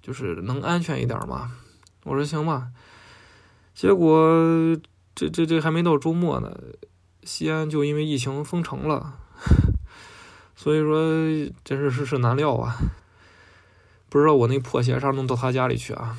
[0.00, 1.50] 就是能安全一点嘛。
[2.04, 2.68] 我说行吧。
[3.74, 4.78] 结果
[5.16, 6.56] 这这这还没到周末呢，
[7.24, 9.14] 西安就因为疫情封城了，
[10.54, 10.96] 所以说
[11.64, 12.76] 真是世事难料啊。
[14.12, 16.18] 不知道我那破鞋啥弄到他家里去啊？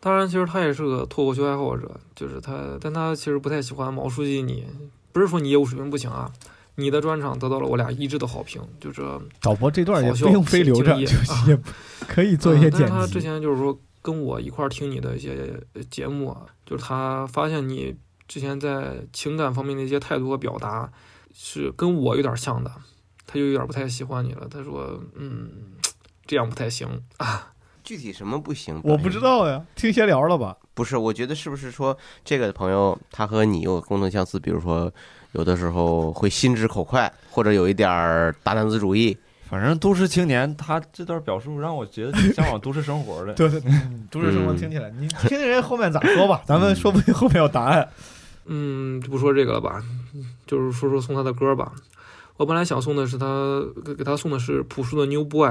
[0.00, 4.66] 当然，其实他也是个脱口秀爱好者，就是他，但他其实不太喜欢毛书记你。
[5.12, 6.30] 不是说你业务水平不行啊，
[6.74, 9.02] 你的专场得到了我俩一致的好评，就是
[9.40, 11.08] 导播这段也好笑不用非留着，也
[12.06, 13.18] 可以做一些嗯 但他之。
[13.18, 17.96] 前就是说跟我一块儿听你的一些呃节目啊，就是他发现你
[18.28, 20.92] 之前在情感方面的一些态度和表达
[21.32, 22.70] 是跟我有点像的，
[23.26, 24.46] 他就有点不太喜欢你了。
[24.50, 25.48] 他说，嗯，
[26.26, 27.52] 这样不太行啊。
[27.84, 28.80] 具体什么不行？
[28.82, 30.56] 我不知道呀，听闲聊了吧？
[30.74, 34.92] 不是，我觉得是不是说这个朋友他和你有共同相似，比如说
[35.32, 39.16] 有的时候会心直口快，或者有一点儿大男子主义。
[39.48, 43.32] 反正都市青年，他这段表述让我觉得挺向往都市生活的。
[43.34, 47.88] 对 对， 嗯都市生活听起来，你听听人后面咋说吧， 咱们说不定后面有答案。
[48.46, 49.80] 嗯，就不说这个了吧，
[50.44, 51.72] 就是说说送他的歌吧。
[52.36, 55.50] 我本来想送的是他给给他送的是朴树的《New Boy》，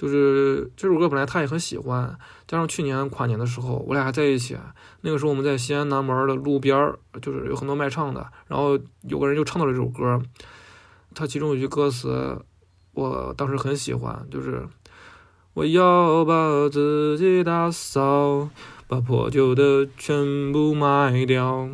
[0.00, 2.16] 就是这首歌本来他也很喜欢，
[2.48, 4.56] 加上去年跨年的时候我俩还在一起，
[5.02, 10.18] 那个时候我们在西安南门的路边儿，就是有很多卖唱的，然后有个人就唱到了这首歌，
[11.14, 12.40] 他其中有句歌词
[12.94, 14.66] 我当时很喜欢，就是
[15.52, 18.48] 我要把自己打扫，
[18.88, 21.68] 把破旧的全部卖掉。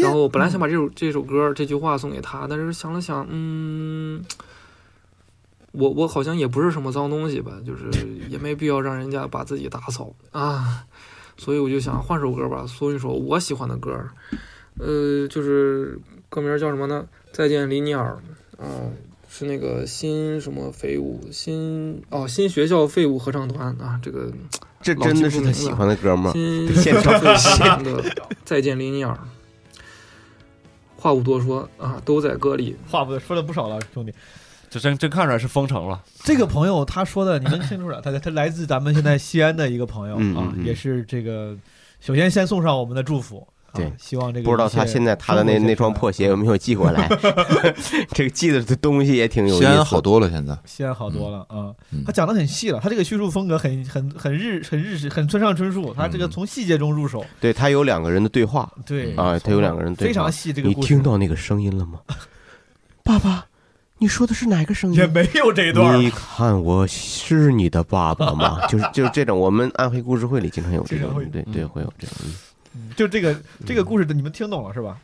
[0.00, 4.22] 然后本来想把这首这首歌这句话送给他，但是想了想，嗯，
[5.72, 7.90] 我我好像也不是什么脏东西吧，就是
[8.28, 10.86] 也没必要让人家把自己打扫啊，
[11.36, 13.92] 所以我就想换首歌吧，搜一首我喜欢的歌，
[14.78, 17.06] 呃，就是歌名叫什么呢？
[17.32, 18.18] 再见，林尼尔，
[18.56, 18.66] 啊、
[19.28, 24.32] 是那个新什么废物新哦新学校废物合唱团啊，这个
[24.80, 29.18] 这老真的是他喜欢的歌吗新现场学校废物的再见，林尼尔。
[31.00, 32.76] 话不多说啊，都在歌里。
[32.88, 34.12] 话不说了不少了，兄弟。
[34.70, 36.02] 这真真看出来是封城了。
[36.24, 41.56] 这个朋友他说的，你能听出来，他他来自咱们现在西安的一个朋友啊，也是这个，
[42.00, 43.46] 首先先送上我们的祝福。
[43.70, 47.06] 啊对，希望这个不知道他现在他的那那双破鞋有没有寄过来？
[48.14, 49.64] 这个寄的东西也挺有意思。
[49.64, 52.02] 西安好多了，现在西安好多了啊嗯！
[52.06, 55.92] 他讲的很细了，他这个叙述风格很很很日很日式，很村上春树。
[55.92, 62.00] 他这个从细节中入手，对他有两个人的对话，对啊，他有两个人对话非常细这个你听到那个声音了吗？
[63.04, 63.46] 爸爸，
[63.98, 64.98] 你说的是哪个声音？
[64.98, 68.66] 也没有这一段你看我是你的爸爸吗？
[68.70, 72.16] 就是就是这种，我们暗黑故事会里经常有这种对对，会有这种。
[72.74, 73.36] 嗯就这个
[73.66, 74.96] 这个故事的，你们听懂了是吧？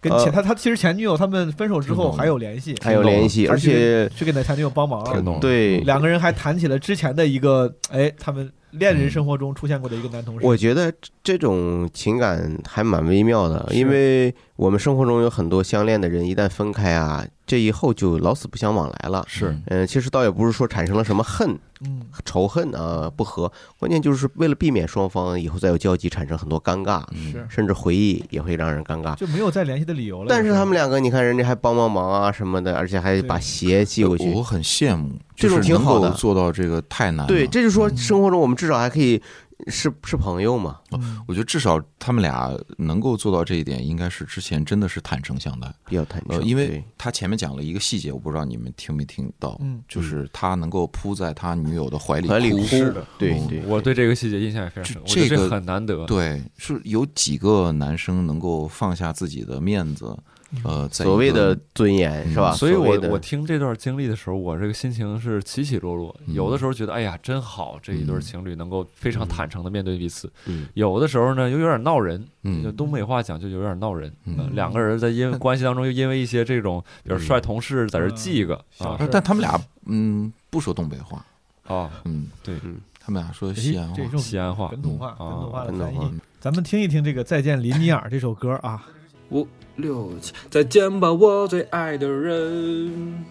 [0.00, 10.46] 跟呃前他他其实前女友他们分手之后还有联系，还有联系而且去给他前女友帮忙听懂了对两个人还谈起了之前的一个哎，他们恋人生活中出现过的一个男同事。
[10.46, 19.24] 我觉得这种情感还蛮微妙的，因为我们生活中有很多相恋的人，一旦分开啊，这以后就老死不相往来了。
[19.26, 22.02] 是，嗯，其实倒也不是说产生了什么恨、嗯。
[22.24, 27.46] 仇恨啊、不和，关键就是为了避免双方以后再有交集，产生很多尴尬，是。
[27.48, 29.14] 甚至回忆也会让人尴尬。
[29.16, 30.26] 就没有再联系的理由了。
[30.28, 37.26] 但是他们两个，你看人家还帮帮忙啊什么的，而且还把鞋寄过去，我很羡慕，这种挺好的能够做到这个太难了。
[37.26, 39.20] 对，这就是说生活中我们至少还可以
[39.68, 40.78] 是是朋友嘛。
[41.26, 56.04] 我觉得至少他们俩能够做到这一点，应该是之前真的是坦诚相待，比较坦诚呃，因为他前面讲了一个细节，我不知道你们听没听到，嗯就是他能够扑在他女友的怀里怀里哭是的对对我对这个细节印象也非常深，我觉得这个很难得。
[56.06, 60.16] 对，是有几个男生能够放下自己的面子，
[60.62, 62.52] 呃，在所谓的尊严是吧？
[62.52, 66.14] 所以我我听这段经历的时候，我这个心情是起起落落。
[66.26, 70.30] 有的时候觉得，哎呀，真好，这一对情侣能够非常坦诚的面对彼此。
[70.46, 72.24] 嗯有的时候呢，又有点闹人。
[72.46, 74.12] 嗯就东北话讲，就有点闹人。
[74.52, 81.24] 两个人在因为关系当中，又因为一些这种，比如帅同事在这记一个啊，但但他们俩嗯不说东北话
[81.66, 82.56] 啊，嗯对，
[83.00, 86.20] 他们俩说西安话，西安话本土话、啊本土话的翻译。
[86.38, 88.86] 咱们听一听这个《再见林尼尔》这首歌啊。
[89.30, 89.46] 五
[89.76, 93.24] 六七，再见吧，我最爱的人。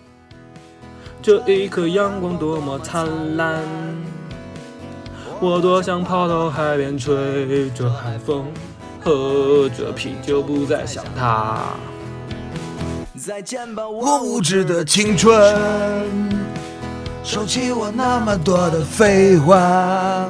[1.22, 3.64] 这一刻阳光多么灿烂，
[5.39, 8.46] 我多想跑到海边，吹着海风，
[9.02, 11.60] 喝着啤酒，不再想他。
[13.16, 15.56] 再见吧，我无知的青春，
[17.24, 20.28] 收起我那么多的废话。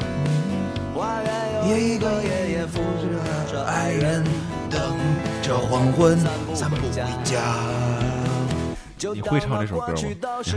[1.66, 2.23] 一个
[5.74, 6.16] 黄昏
[6.54, 7.04] 散步回家。
[9.12, 9.96] 你会唱这首歌吗？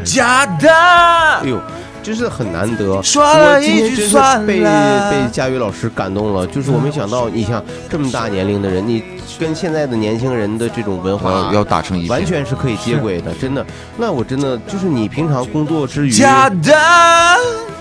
[0.04, 0.70] 假的。
[0.70, 1.58] 哎呦，
[2.02, 3.02] 真是很难得。
[3.02, 4.12] 说了我今天一句真是
[4.46, 9.02] 被算了被佳宇老师感动了，就是我没想到，你像这么大年龄的人，你
[9.40, 13.64] 跟现在的年轻人的这种文化要要打成一片完全是可以接轨的，真的。
[13.96, 16.76] 那我真的就是你平常工作之余假的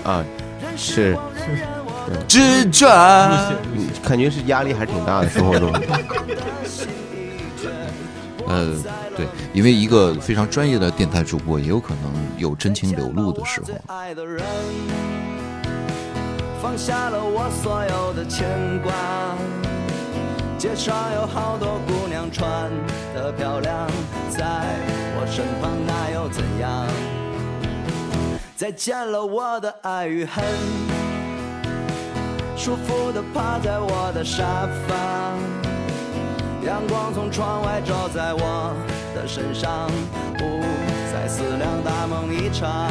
[0.04, 0.24] 啊，
[0.74, 1.14] 是
[2.26, 2.88] 执着。
[3.74, 5.70] 嗯感觉是压力还是挺大的，生活中。
[8.48, 8.74] 呃，
[9.16, 13.68] 对，因为一个非常专业的电台主播，也有可能有真情流露的时候。
[13.86, 14.42] 爱的人，
[16.62, 18.46] 放下了我所有的牵
[18.82, 18.92] 挂。
[20.58, 22.70] 街上有好多姑娘穿
[23.14, 23.86] 得漂亮，
[24.30, 24.40] 在
[25.18, 26.86] 我身旁那又怎样？
[28.56, 30.42] 再见了我的爱与恨，
[32.56, 35.74] 舒服地趴在我的沙发。
[36.66, 38.74] 阳光从窗外照在我
[39.14, 39.88] 的身上，
[40.36, 40.44] 不
[41.12, 42.90] 再思量大梦一场，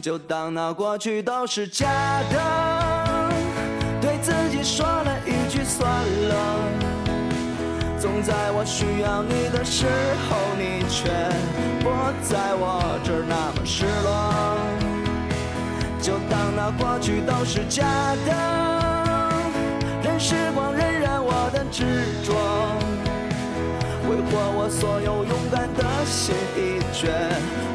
[0.00, 1.86] 就当那过去都是假
[2.30, 3.30] 的，
[4.00, 6.34] 对自己说了一句算了。
[8.00, 9.84] 总在我需要你的时
[10.30, 11.10] 候，你却
[11.80, 11.90] 不
[12.26, 14.56] 在我这儿那么失落，
[16.00, 17.84] 就当那过去都是假
[18.24, 18.97] 的，
[20.18, 21.84] 时光荏苒我的执
[22.24, 22.34] 着，
[24.02, 27.06] 挥霍我所有勇敢的心，已绝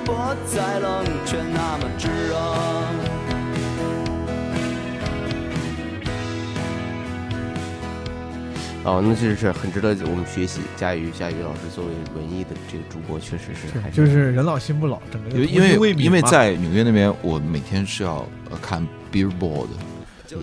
[0.03, 0.11] 不
[0.45, 2.35] 再冷却那么炙热。
[8.83, 10.59] 哦，那这是很值得我们学习。
[10.75, 19.67] 佳宇，佳宇老师作为文艺的这个主播，确实是还是就是人老心不老，整个因为因为在纽约那边，我每天是要呃看 Billboard，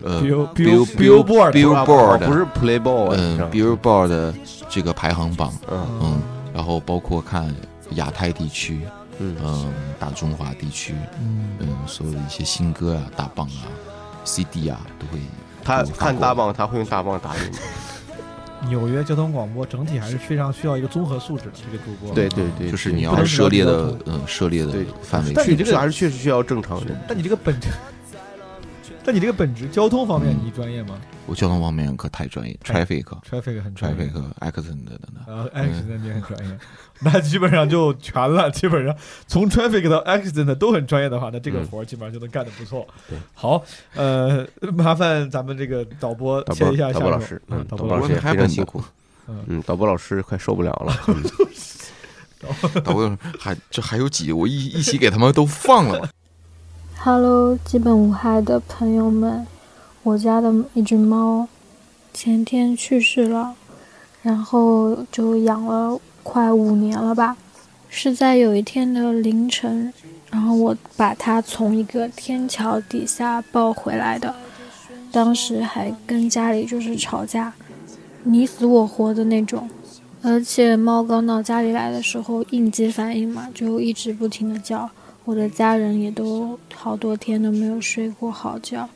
[0.03, 4.35] 呃 Bill- Bill Bill- Billboard Billboard 不是 Playboy，嗯，Billboard 的
[4.69, 5.87] 这个排行榜，嗯。
[6.03, 6.21] 嗯，
[6.55, 7.55] 然后包括看
[7.93, 8.81] 亚太地区，
[9.19, 9.37] 嗯。
[9.99, 11.51] 大中华地区，嗯。
[11.61, 13.69] 嗯，所有的一些新歌啊、大棒啊、
[14.25, 15.21] CD 啊，都会
[15.63, 17.59] 他看大棒，他会用大棒打你吗？
[18.69, 22.15] 纽约交通广播整体还是非常需要一个综合素质的这个主播。
[22.15, 24.73] 对对对，就是你要涉猎的嗯涉猎的
[25.03, 26.95] 范围但你这个还是确实需要正常人。
[27.09, 27.69] 但你这个本质，
[29.05, 31.01] 但你这个本职交通方面你专业吗？
[31.27, 36.59] 我交通方面可太专业太，traffic traffic 很专业 traffic accident 的呢，然后 accident 也很专业，
[37.01, 38.51] 那基本上就全了。
[38.51, 38.95] 基本上
[39.27, 42.87] 从 traffic 到 accident 都很专业的话，那这个嗯活儿基本上就能干得不错。
[43.09, 44.47] 对，好，呃，
[44.77, 48.83] 麻烦咱们这个导播导播切一下下播老师，嗯，嗯，导播老师也非常辛苦，
[49.29, 50.95] 嗯嗯，导播老师快受不了了。
[51.09, 51.23] 嗯
[52.83, 56.09] 导播 还这还有几，我一一起给他们都放了吧。
[57.03, 59.47] Hello，基本无害的朋友们，
[60.03, 61.49] 我家的一只猫
[62.13, 63.55] 前天去世了，
[64.21, 67.39] 然后就养了快五年了吧。
[67.89, 69.91] 是在有一天的凌晨，
[70.31, 74.35] 然后我把它从一个天桥底下抱回来的，
[75.11, 77.55] 当时还跟家里就是吵架，
[78.25, 79.71] 你死我活的那种。
[80.21, 84.91] 而且猫刚到家里来的时候，应激反应嘛，就一直不停的叫。
[85.31, 88.89] 我的家人也都好多天都没有睡过好觉，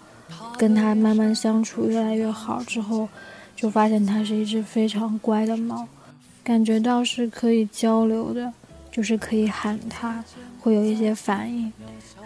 [0.58, 3.08] 跟它慢慢相处越来越好之后，
[3.54, 5.86] 就发现它是一只非常乖的猫，
[6.42, 8.52] 感觉到是可以交流的，
[8.90, 10.24] 就是可以喊它，
[10.60, 11.72] 会有一些反应。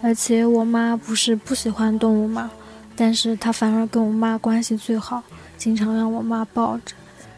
[0.00, 2.50] 而且我妈不是不喜欢动物嘛，
[2.96, 5.22] 但是她反而跟我妈关系最好，
[5.58, 6.94] 经常让我妈抱着。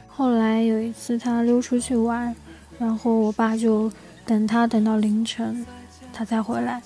[0.06, 2.32] 后来有一次它溜出去玩，
[2.78, 3.90] 然后我爸就
[4.24, 5.66] 等它等到凌晨。
[6.20, 6.82] 他才回来。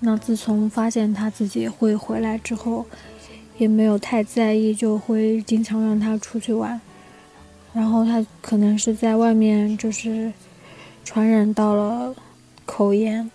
[0.00, 2.84] 那自从发现他自己会回来之后，
[3.56, 6.78] 也没有太在意，就会经常让他出去玩。
[7.72, 10.30] 然后他可能是在外面就是
[11.02, 12.14] 传染到了
[12.66, 13.30] 口炎，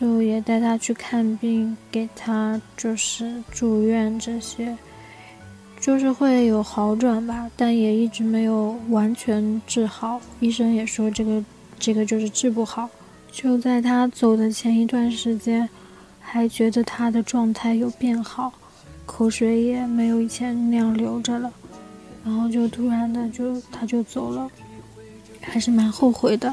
[0.00, 4.74] 就也带他去看病，给他就是住院这些，
[5.78, 10.18] 就是会有好转吧，但也一直没有完全治好。
[10.40, 11.44] 医生也说这个
[11.78, 12.88] 这个就是治不好。
[13.30, 15.68] 就在他走的前一段时间，
[16.20, 18.52] 还觉得他的状态有变好，
[19.06, 21.52] 口水也没有以前那样流着了，
[22.24, 24.50] 然后就突然的就他就走了，
[25.40, 26.52] 还是蛮后悔的。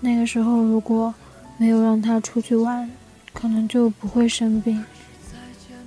[0.00, 1.12] 那个时候如果
[1.56, 2.90] 没有让他出去玩，
[3.32, 4.84] 可能就不会生病。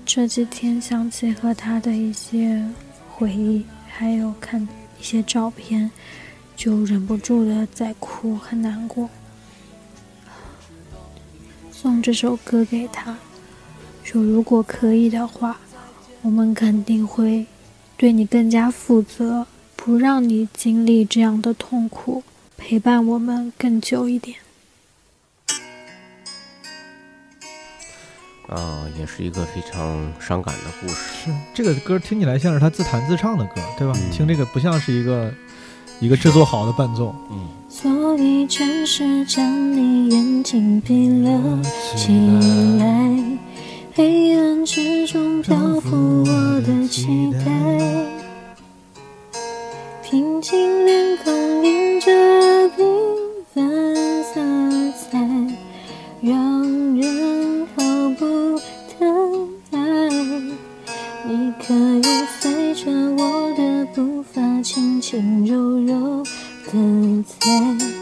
[0.03, 2.65] 这几天想起和他的一些
[3.11, 4.67] 回忆，还有看
[4.99, 5.91] 一些照片，
[6.55, 9.07] 就忍不住的在哭，很难过。
[11.81, 13.15] 送这首歌给他，
[14.03, 15.57] 说如果可以的话，
[16.21, 17.45] 我们肯定会
[17.95, 22.21] 对你更加负责，不让你经历这样的痛苦，
[22.57, 24.35] 陪伴我们更久一点。
[28.49, 30.95] 啊，也是一个非常伤感的故事。
[30.95, 33.93] 是这个歌听起来像是他自弹自唱的歌，对吧？
[33.95, 35.33] 嗯听这个不像是一个
[35.99, 37.13] 一个制作好的伴奏。
[37.29, 37.47] 嗯。
[37.67, 41.61] 所以暂时将你眼睛闭了
[41.95, 42.11] 起
[42.79, 43.23] 来，
[43.93, 47.45] 黑暗之中漂浮我的期待，
[50.03, 50.85] 平静
[65.09, 66.23] 轻柔柔。
[66.71, 67.98] 的在，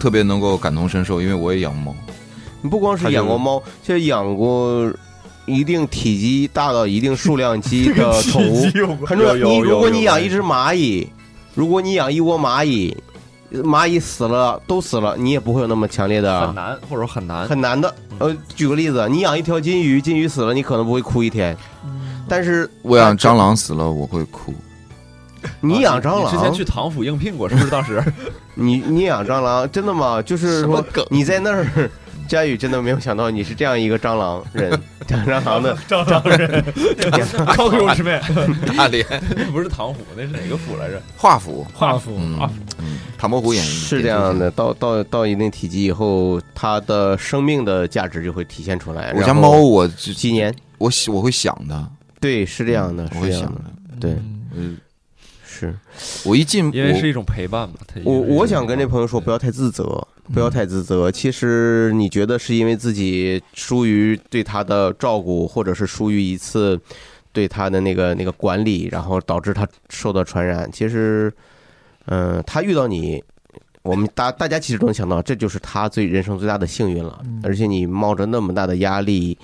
[0.00, 1.94] 特别能够感同身受，因为我也养猫。
[2.62, 4.92] 你不光是养过猫，其实养过
[5.46, 8.62] 一定体积大到一定数量级 的宠物。
[9.06, 11.08] 很重要，你如果你养一只蚂蚁，
[11.54, 12.96] 如果你养一窝蚂蚁，
[13.52, 17.94] 蚂蚁死了都死了，你也不会有那么强烈的很难，或者说很难，很难的。
[18.18, 21.56] 呃，举个例子，你养一条金鱼，金鱼死了，你可能不会哭一天，
[22.28, 24.54] 但是我养蟑螂死了，我会哭。
[25.62, 27.70] 你养蟑螂，你之前去唐府应聘过，是不是？
[27.70, 28.04] 当时
[28.60, 30.20] 你你养蟑螂，真的吗？
[30.22, 31.90] 就是说你在那儿，
[32.28, 34.70] 佳宇真的没有想到你是这样一个蟑螂人，
[35.08, 36.64] 养 蟑螂的蟑螂人
[38.04, 38.20] Man，
[38.76, 39.04] 大连
[39.50, 41.02] 不是唐府，那是哪个府来着？
[41.16, 49.12] 华府，华府嗯啊，嗯，唐伯虎演义是这样的，到到到一定体积以后，它的生命的价值就会体现出来。
[49.16, 51.86] 我家猫，我几几年，我喜我会想的，
[52.20, 53.60] 对，是这样的，我会是这样想的，
[54.00, 54.16] 对，
[54.54, 54.76] 嗯，
[55.60, 55.74] 是
[56.24, 57.74] 我一进，因为是一种陪伴嘛。
[57.86, 61.10] 它我我想跟这朋友说，不要太自责，不要太自责。
[61.10, 66.80] 其实你觉得是因为自己疏于对他的照顾，或者是疏于一次
[67.32, 70.70] 对他的那个那个管理，然后导致他受到传染。
[70.72, 71.32] 其实，
[72.06, 73.22] 嗯、他遇到你。
[73.82, 77.18] 我们大大家其实都能想到，这就是他最人生最大的幸运了。
[77.42, 79.36] 而且你冒着那么大的压力，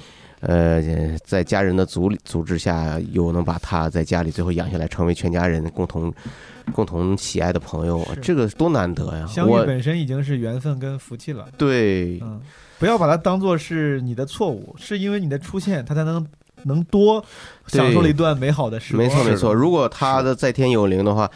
[0.47, 0.81] 呃，
[1.25, 6.13] 在家人的阻力阻止下，又能把他在家里最后养下来，成为全家人共同
[6.73, 9.27] 共同喜爱的朋友，这个多难得呀！
[9.27, 11.49] 相遇本身已经是缘分跟福气了。
[11.59, 12.41] 对，嗯，
[12.79, 16.25] 不要把它当做是你的错误，是因为你的出现，他才能
[16.63, 17.25] 能多
[17.67, 19.05] 享受了一段美好的时光。
[19.05, 19.53] 没错没错。
[19.53, 21.29] 如果他的在天有灵的话，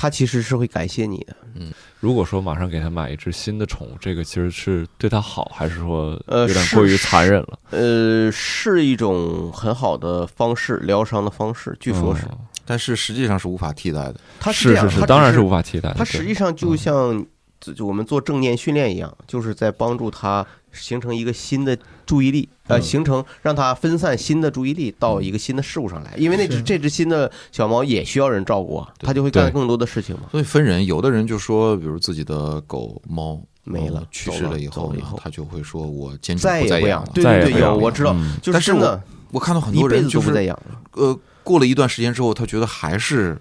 [0.00, 1.34] 他其实是会感谢你的。
[1.54, 7.58] 嗯，如果说马上给他买一只新的宠物，这个其实是对他好，还是说呃，有点过于残忍了？
[7.70, 12.24] 呃，是一种很好的方式，疗伤的方式，据说是。
[12.26, 12.38] 嗯
[12.70, 14.16] 但是实际上是无法替代的。
[14.38, 17.24] 它这样，是是它当然是无法替代的它实际上就像
[17.60, 26.14] 就就我们做正念训练一样，就是在帮助他形成一个新的注意力，呃，嗯形成让他分散新的注意力到一个新的事物上来。
[26.16, 30.22] 因为那只这只新的小猫也需要人照顾啊，它就会干更多的事情嘛。
[30.30, 38.92] 所以分人，有的人就说，比如自己的狗猫没了呃去世了以后呢，他就会说我坚决再也不养再养了，对对对，有我知道，就但是真的
[39.30, 40.80] 我我看到很多人就是都不再养了。
[40.92, 43.40] 呃，过了一段时间之后，他觉得还是，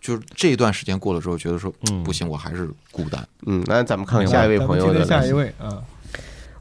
[0.00, 3.28] 就是这一段时间过了之后，觉得说嗯不行，我还是孤单。
[3.46, 5.82] 嗯，那咱们看看下一位朋友的下一位啊，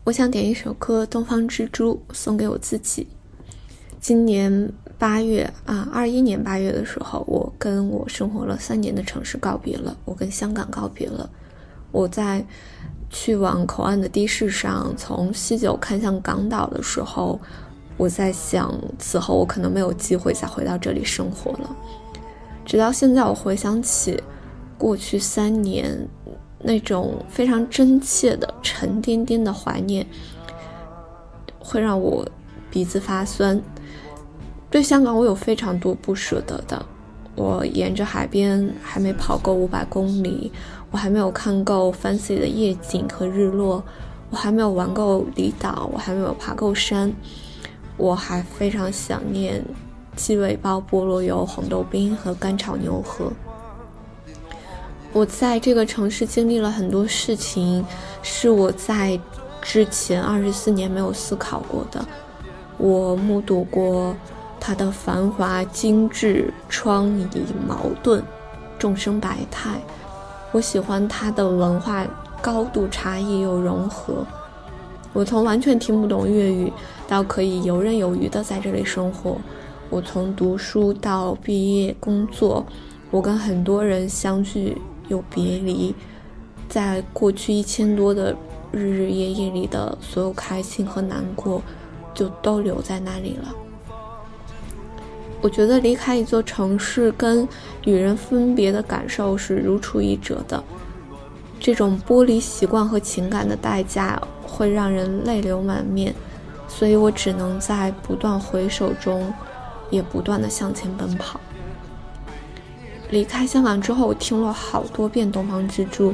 [0.04, 3.08] 我想点一首歌《东方之珠》送给我自己。
[4.02, 11.30] 今年八月啊，二一年八月的时候，我跟我生活了三年的城市告别了，我跟香港告别了。
[11.92, 12.46] 我在
[13.10, 17.40] 去往口岸的的士上，从西九看向港岛的时候，
[17.98, 21.76] 我在想，此后我可能没有机会再回到这里生活了。
[22.70, 24.22] 直到现在，我回想起
[24.78, 26.08] 过去三年
[26.60, 30.06] 那种非常真切的、沉甸甸的怀念，
[31.58, 32.24] 会让我
[32.70, 33.60] 鼻子发酸。
[34.70, 36.86] 对香港，我有非常多不舍得的。
[37.34, 40.52] 我沿着海边还没跑够五百公里，
[40.92, 43.84] 我还没有看够 fancy 的夜景和日落，
[44.30, 47.12] 我还没有玩够离岛，我还没有爬够山，
[47.98, 49.60] 我还非常想念
[50.20, 53.32] 鸡尾包、菠萝油、红豆冰和干炒牛河。
[55.14, 57.84] 我在这个城市经历了很多事情，
[58.22, 59.18] 是我在
[59.62, 62.06] 之前二十四年没有思考过的。
[62.78, 64.14] 我目睹过
[64.60, 67.28] 它的繁华、精致、疮痍、
[67.66, 68.22] 矛盾、
[68.78, 69.80] 众生百态。
[70.52, 72.06] 我喜欢它的文化
[72.42, 74.26] 高度差异又融合。
[75.12, 76.72] 我从完全听不懂粤语
[77.08, 79.38] 到可以游刃有余的在这里生活。
[79.90, 82.64] 我从读书到毕业工作，
[83.10, 84.78] 我跟很多人相聚
[85.08, 85.96] 又别离，
[86.68, 88.36] 在过去一千多的
[88.72, 91.62] 日日夜夜里的所有开心和难过，
[92.14, 93.56] 就都留在那里了。
[95.42, 97.48] 我觉得离开一座城市跟
[97.86, 100.64] 与人分别的感受是如出一辙的，
[101.60, 106.14] 这种剥离习惯和情感的代价会让人泪流满面，
[106.68, 109.34] 所以我只能在不断回首中。
[109.90, 111.40] 也不断的向前奔跑。
[113.10, 116.12] 离开香港之后，我听了好多遍《东方之珠》，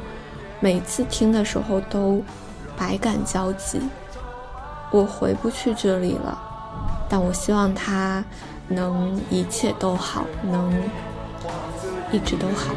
[0.60, 2.24] 每次听的时候都
[2.78, 3.82] 百感交集。
[4.92, 6.40] 我回不去这里了，
[7.10, 8.24] 但我希望他
[8.70, 10.74] 能一切都好，能
[12.12, 12.74] 一直都好。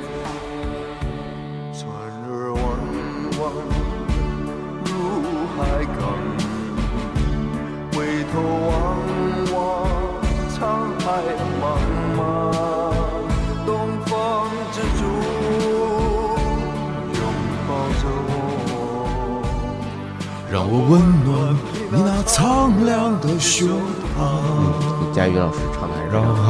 [20.71, 21.57] 我温暖
[21.91, 23.69] 你那苍凉的胸
[24.19, 24.21] 膛。
[25.15, 26.47] 佳宇老师唱的还是让海。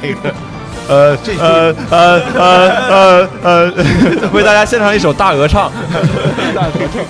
[0.00, 0.34] 那个，
[0.88, 1.96] 呃，呃呃
[2.38, 2.42] 呃
[3.42, 3.72] 呃呃，
[4.32, 5.70] 为大家献上一首大合唱。
[6.54, 7.04] 大合唱。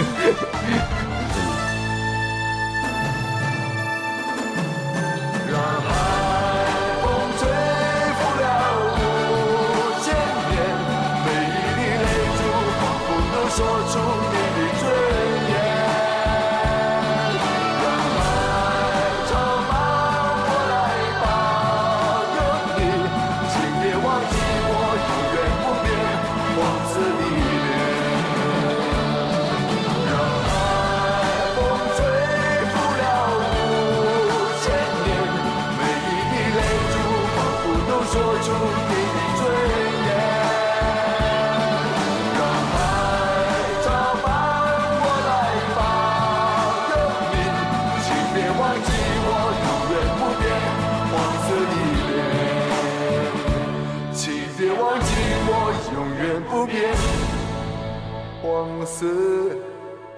[59.03, 59.09] 色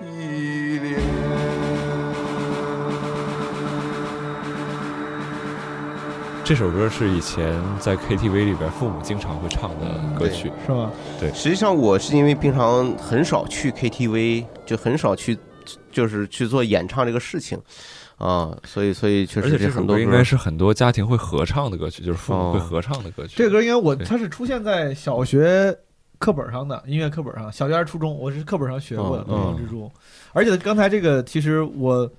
[0.03, 1.01] 依恋。
[6.45, 10.93] 这首歌是以前在 KTV 里边父母经常会唱的歌曲，是吗？
[11.19, 15.39] 对，实际上我是因为平常很少去 KTV，就很少去，
[15.91, 17.59] 就是去做演唱这个事情，
[18.19, 23.33] 啊，所以所以确实这很多应该是很多家庭会合唱的歌曲，就是父母会合唱的歌曲。
[23.35, 25.75] 这歌应该我它是出现在小学
[26.19, 29.87] 课本上的音乐课本上，小学还是初中，我是课本上学过的《东方之珠》，
[30.33, 32.11] 而且刚才这个其实我。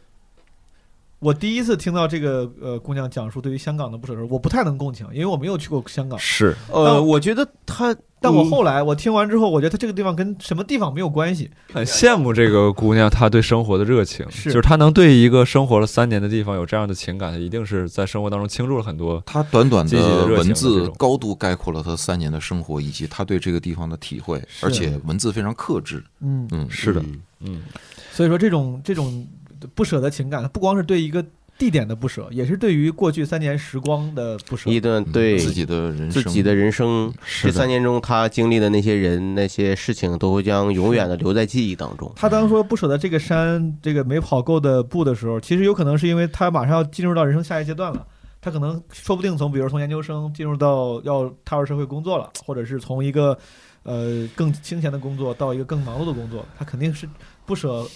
[1.20, 6.20] 我第一次听到这个呃姑娘讲述对于香港的不舍的时候，我不太能共情，因为我没有去过香港。
[6.20, 11.50] 是，呃，我觉得她，但我后来我听完之后，我觉得她这个地方跟什么地方没有关系。
[11.72, 19.24] 很羡慕这个姑娘她对生活的热情，是就是她能对一个生活了三年的地方有这样的情感，她一定是在生活当中倾注了很多。
[19.26, 26.04] 她短短的文字高度概括了她三年的生活以及她对这个地方的体会，而且文字非常克制。
[26.20, 27.02] 嗯嗯，是的，
[27.40, 27.64] 嗯，
[28.12, 29.26] 所以说这种这种。
[29.74, 31.26] 不舍的情感，不光是对一个
[31.58, 34.70] 地点的不舍，也是对于过去三年时光的不舍。
[34.70, 42.12] 一段对自己的人自己的人生，这三年中他经历的那些人、那些事情，都会将永远的留在记忆当中。
[42.14, 48.06] 他当说不舍得这个山，这个没跑够的步的时候，其实有可能是因为他马上要进入到人生下一阶段了。
[48.42, 53.36] 他可能说不定从，比如从研究生进入到要踏入社会工作了，或者是从一个
[53.84, 57.08] 呃更清闲的工作到一个更忙碌的工作，他肯定是
[57.46, 57.88] 不舍。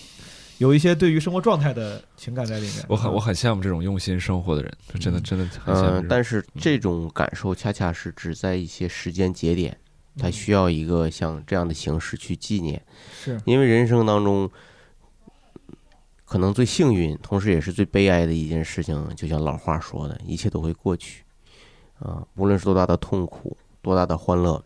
[0.59, 6.05] 有一些对于生活状态的情感在里面，我很我很羡慕这种用心生活的人，真的真的很羡慕。
[6.09, 9.77] 但是这种感受恰恰是只在一些时间节点，
[10.17, 12.81] 它需要一个像这样的形式去纪念。
[13.23, 14.51] 是因为人生当中，
[16.25, 21.23] 可能最幸运，同时也是最悲哀的一件事情，就像老话说的，一切都会过去。
[21.99, 24.61] 啊，无论是多大的痛苦，多大的欢乐，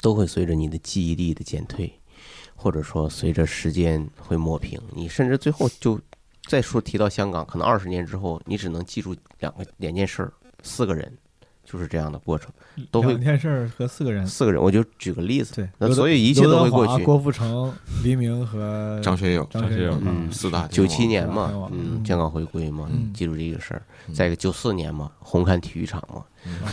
[0.00, 1.92] 都会随着你的记忆力的减退。
[2.60, 5.98] 或者说，随着时间会抹平，你甚至最后就
[6.48, 10.32] 再说提到香港，可能二十年之后，你只能记住两个两件事儿，
[10.62, 11.16] 四个人，
[11.64, 12.50] 就是这样的过程，
[12.90, 16.92] 都会两件事儿和四个人，四个人，我就举个例子，对，那所以一切都会过去。
[16.92, 23.82] 刘德华郭富城、黎明和 张学友，张学友，嗯，四大九七年嘛，嗯，香港回归嘛，嗯记住这个事儿。
[24.12, 26.24] 再一个九四年嘛，红磡体育场嘛，魔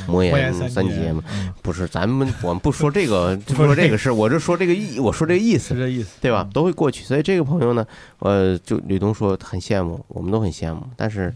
[0.07, 6.47] 魔岩岩三杰嘛嗯，不是，咱们 我们不说这个， 不说这个事儿，我就说这个意，我说这个意思，这意思，对吧？
[6.53, 7.03] 都会过去。
[7.03, 7.85] 所以这个朋友呢，
[8.19, 11.33] 呃，就吕东说很羡慕，我们都很羡慕，但是，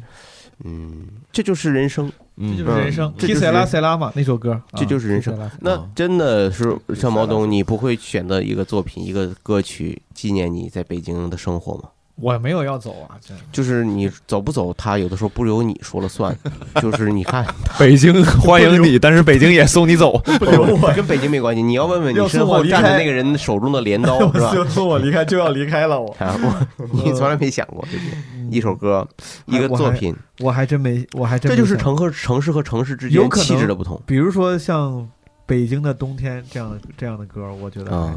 [0.63, 3.13] 嗯，这就是人生，这就是人生。
[3.17, 5.37] 这就是踢塞拉塞拉嘛，那首歌，这就是人生。
[5.59, 11.89] 那真的是像毛东，你不会选择一个作品、一个歌曲纪念你在北京的生活吗？
[12.21, 16.35] 我没有要走啊，这就是你走不走，他有的时候不由你说了算。
[16.81, 17.45] 就是你看，
[17.77, 20.17] 北京欢迎你，但是北京也送你走。
[20.39, 21.61] 不留我跟北京没关系。
[21.61, 24.53] 你要问问你身后站的那个人手中的镰刀， 是吧？
[24.53, 26.35] 就说我离开就要离开了，我啊，
[26.77, 28.57] 我你从来没想过，对不对？
[28.57, 29.07] 一首歌，
[29.45, 34.01] 一个作品，我还真没，我还真这就是城和城市和城市之间有气质的不同。
[34.05, 34.93] 比如说像
[35.45, 38.15] 《北京的冬天》这样的这样的歌，我觉得啊，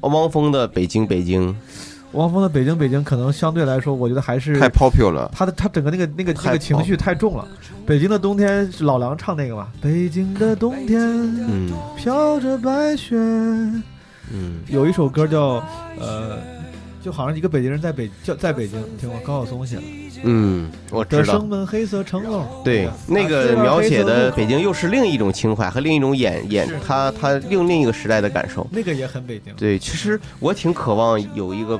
[0.00, 1.52] 汪峰的《北京北京》，
[2.14, 7.46] 汪峰的《北京北京》可能相对来说，我觉得还是太 popular 了他的他整个那个那个那个情绪太重了。
[7.86, 9.68] 北京的冬天是老狼唱那个嘛？
[9.80, 13.16] 北京的冬天，嗯飘着白雪。
[14.32, 15.62] 嗯，有一首歌叫
[15.98, 16.38] 呃，
[17.02, 19.82] 就好像一个北京人在北叫在北京，听过高晓松写的。
[20.26, 21.46] 嗯，我知道的生。
[21.46, 22.42] 门黑色城楼。
[22.64, 28.66] 对，那个描写的北京又是另一种情怀和另一种演演，他他另另一个时代的感受。
[28.70, 29.52] 那个也很北京。
[29.56, 31.78] 对，其实我挺渴望有一个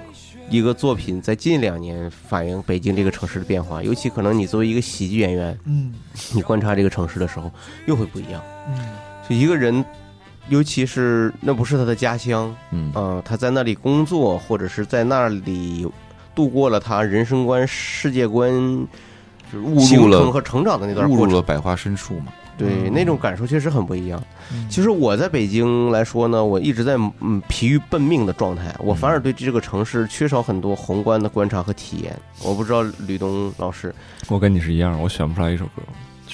[0.51, 5.93] 一个作品在近两年反映北京这个城市的变化，尤其可能你作为一个喜剧演员，嗯，
[6.33, 7.51] 你观察这个城市的时候
[7.87, 8.43] 又会不一样。
[8.69, 8.79] 嗯，
[9.29, 9.85] 就一个人，
[10.49, 15.91] 尤其是那不是他的家乡，嗯呃他在那里工作，或者是在那里
[16.35, 18.53] 度过了他人生观、世界观，
[19.51, 21.31] 就是误入形了成和成长的那段误过程。
[21.31, 22.27] 入了百花深处嘛。
[22.57, 22.93] 对，嗯。
[22.93, 24.23] 那种感受确实很不一样。
[24.53, 24.67] 嗯。
[24.69, 32.15] 其实我在北京来说呢，我一直在嗯疲于奔命的状态，我反而对这个城市缺少很多宏观的观察和体验。
[32.43, 33.95] 我不知道吕东老师，
[34.29, 35.83] 我跟你是一样，我选不出来一首歌，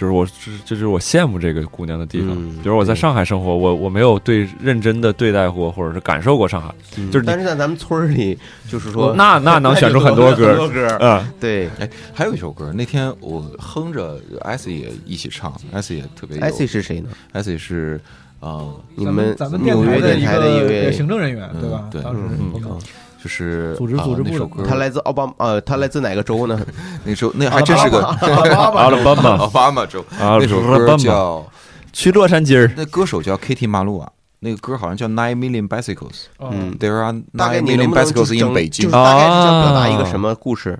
[0.01, 2.31] 就是我这这就是我羡慕这个姑娘的地方。
[2.31, 6.75] 嗯比如我在上海生活，我我没有对认真的对待过，或者是感受过上海，
[7.11, 11.69] 就是但是在咱们村里，就是说那那能选出很多歌 很多歌，嗯，对。
[11.79, 17.11] 哎，还有一首歌，那天我哼着艾 c 也一起唱，艾 c 也特别艾斯是谁呢？
[17.33, 18.01] 艾 c 是
[18.41, 21.85] 呃，你们咱们纽约电电台的一位行政人员，对吧？
[21.91, 22.79] 对，当时嗯嗯
[23.23, 26.59] 就是组织啊组织部的那首歌，他来自奥巴呃，他来自哪个州呢？
[27.05, 30.03] 那州那还真是个阿拉巴马 奥巴马州。
[30.19, 31.47] 那首歌叫
[31.93, 34.11] 去洛杉矶儿，那歌手叫 Kitty 马路啊。
[34.43, 40.79] 那个歌好像叫 Nine Million Bicycles，嗯，There are nine million bicycles 整 in 北京，就是大概是想表达一个啊什么故事？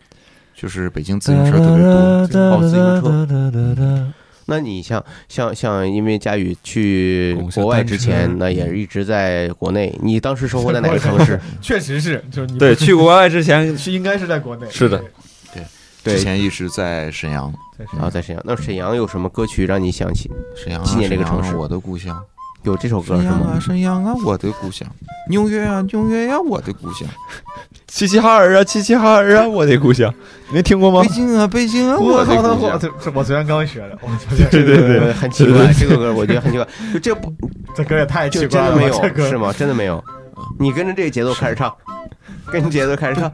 [0.57, 1.83] 就是北京自行车特别
[2.33, 4.13] 多，哦，自行车。
[4.51, 9.97] 那你像像像，因为佳宇去国外之前，那也是一直在国内。
[10.03, 11.39] 你当时生活在哪个 城市？
[11.63, 14.67] 确实是，就是你对，去国外之前 是应该是在国内。
[14.69, 14.99] 是的，
[15.55, 15.63] 对，
[16.03, 17.53] 对之前一直在沈阳，
[17.95, 18.43] 然后，在沈阳。
[18.45, 21.55] 那沈阳有什么歌曲让你想起沈阳啊纪念这个城市？
[21.55, 22.21] 我的故乡。
[22.63, 23.61] 有这首歌是沈阳啊，吗？
[23.61, 24.87] 沈阳啊，我的故乡；
[25.29, 27.09] 纽约啊，纽约呀、我的故乡；
[27.89, 30.13] 齐齐哈尔啊，齐齐哈尔啊，我的故乡，
[30.49, 31.09] 你没听过吗北？
[31.09, 32.71] 京啊，北京啊，我靠，的故乡。
[32.73, 34.09] 我这这我昨天刚学的，我
[34.51, 36.67] 对对对，很奇怪，这个歌我觉得很奇怪。
[36.93, 37.33] 就这不，
[37.75, 39.53] 这歌也太奇怪了，真的没有这歌是吗？
[39.53, 40.03] 真的没有。
[40.59, 41.75] 你跟着这个节奏开始唱，
[42.53, 43.33] 跟着节奏开始唱。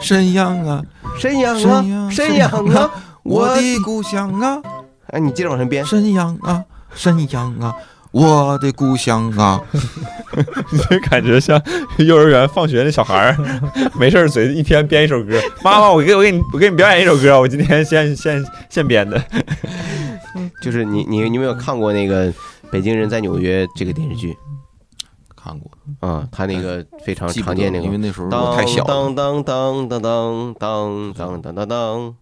[0.00, 0.82] 沈阳啊，
[1.18, 2.90] 沈阳啊，沈阳啊，
[3.22, 4.60] 我的故乡啊，
[5.08, 5.84] 哎，你接着往上编。
[5.86, 6.62] 沈阳啊，
[6.94, 7.74] 沈阳啊，
[8.16, 9.60] 我的故乡啊。
[10.72, 11.60] 你这感觉像
[11.98, 13.36] 幼儿园放学那小孩儿，
[13.98, 15.38] 没事儿嘴一天编一首歌。
[15.62, 19.22] 妈妈，我给我给你我给你表演一首歌，我今天现现现编的。
[20.62, 22.32] 就是你你你有没有看过那个
[22.70, 24.34] 《北京人在纽约》这个电视剧？
[25.36, 32.16] 看过啊，他那个非常常见那个，因为那时候我太小了当当当当当当当当当当，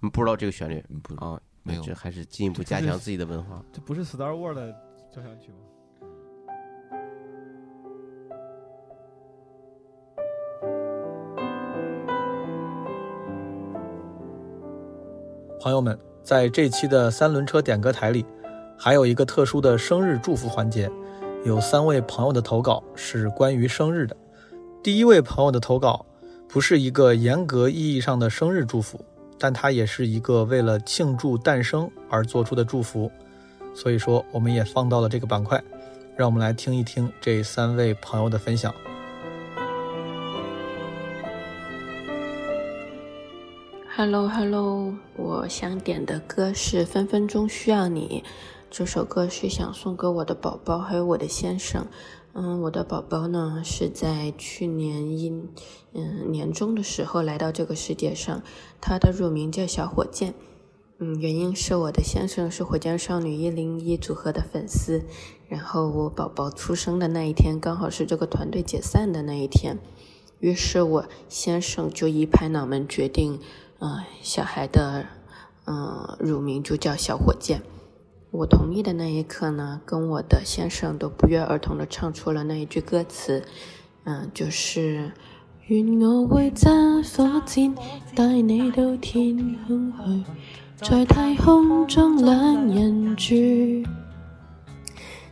[0.00, 0.84] 你不知道这个旋律
[1.16, 1.40] 啊？
[1.62, 3.60] 没有这还是进一步加强自己的文化。
[3.70, 4.74] 这不是 Star War 的
[5.10, 5.58] 交响曲吗？
[15.60, 18.24] 朋友们，在这期的三轮车点歌台里，
[18.78, 20.88] 还有一个特殊的生日祝福环节，
[21.44, 24.16] 有三位朋友的投稿是关于生日的。
[24.82, 26.06] 第一位朋友的投稿
[26.48, 29.04] 不是一个严格意义上的生日祝福，
[29.38, 33.10] 但它也是一个为了庆祝诞生而做出的祝福，
[33.80, 35.62] 所以说我们也放到了这个板块。
[36.16, 38.74] 让我们来听一听这三位朋友的分享。
[43.96, 48.22] Hello Hello，我想点的歌是《分分钟需要你》。
[48.70, 51.86] 这首歌是想送给我的宝宝，还有我的先生。
[52.34, 55.32] 嗯，我的宝宝呢是在去年一
[55.94, 58.42] 嗯年中的时候来到这个世界上，
[58.78, 60.34] 他的乳名叫小火箭。
[61.02, 65.02] 嗯，原因是我的先生是火箭少女一零一组合的粉丝，
[65.48, 69.78] 然后我宝宝出生的那一天刚好是这个团队解散的那一天，
[70.40, 73.40] 于是我先生就一拍脑门决定，
[73.78, 75.06] 呃，小孩的
[75.64, 77.62] 嗯乳名就叫小火箭。
[78.30, 83.42] 我同意的那一刻呢，跟我的先生都不约而同的唱出了那一句歌词，
[84.04, 85.12] 嗯，就是
[85.68, 87.74] 愿我会揸火箭
[88.14, 90.30] 带你到天空去，
[90.82, 93.34] 在太空中两人住。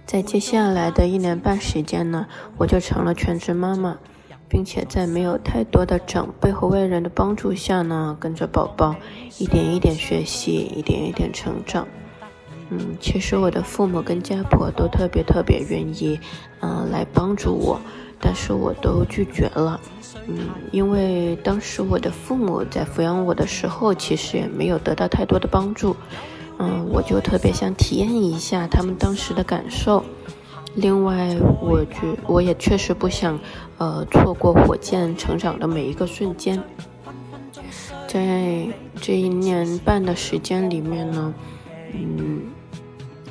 [0.04, 2.26] 在接下来的一年半时间呢，
[2.58, 3.96] 我就成了全职妈妈，
[4.46, 8.94] 并且在没有太多的长辈和外人的帮助下呢，跟着宝宝
[9.38, 11.88] 一点一点学习，一点一点成长。
[12.68, 16.20] 嗯，其实我的父母跟家婆都特别特别愿意，
[16.60, 17.80] 嗯，来帮助我，
[18.20, 19.80] 但是我都拒绝了。
[20.28, 20.36] 嗯，
[20.70, 25.96] 因为当时我的父母在抚养我的时候，其实也没有得到太多的帮助。
[26.58, 30.04] 嗯，我就特别想体验一下他们当时的感受。
[30.74, 33.40] 另外，我觉我也确实不想，
[33.78, 36.62] 呃，错过火箭成长的每一个瞬间。
[38.06, 38.66] 在
[39.00, 41.34] 这一年半的时间里面呢，
[41.94, 42.42] 嗯。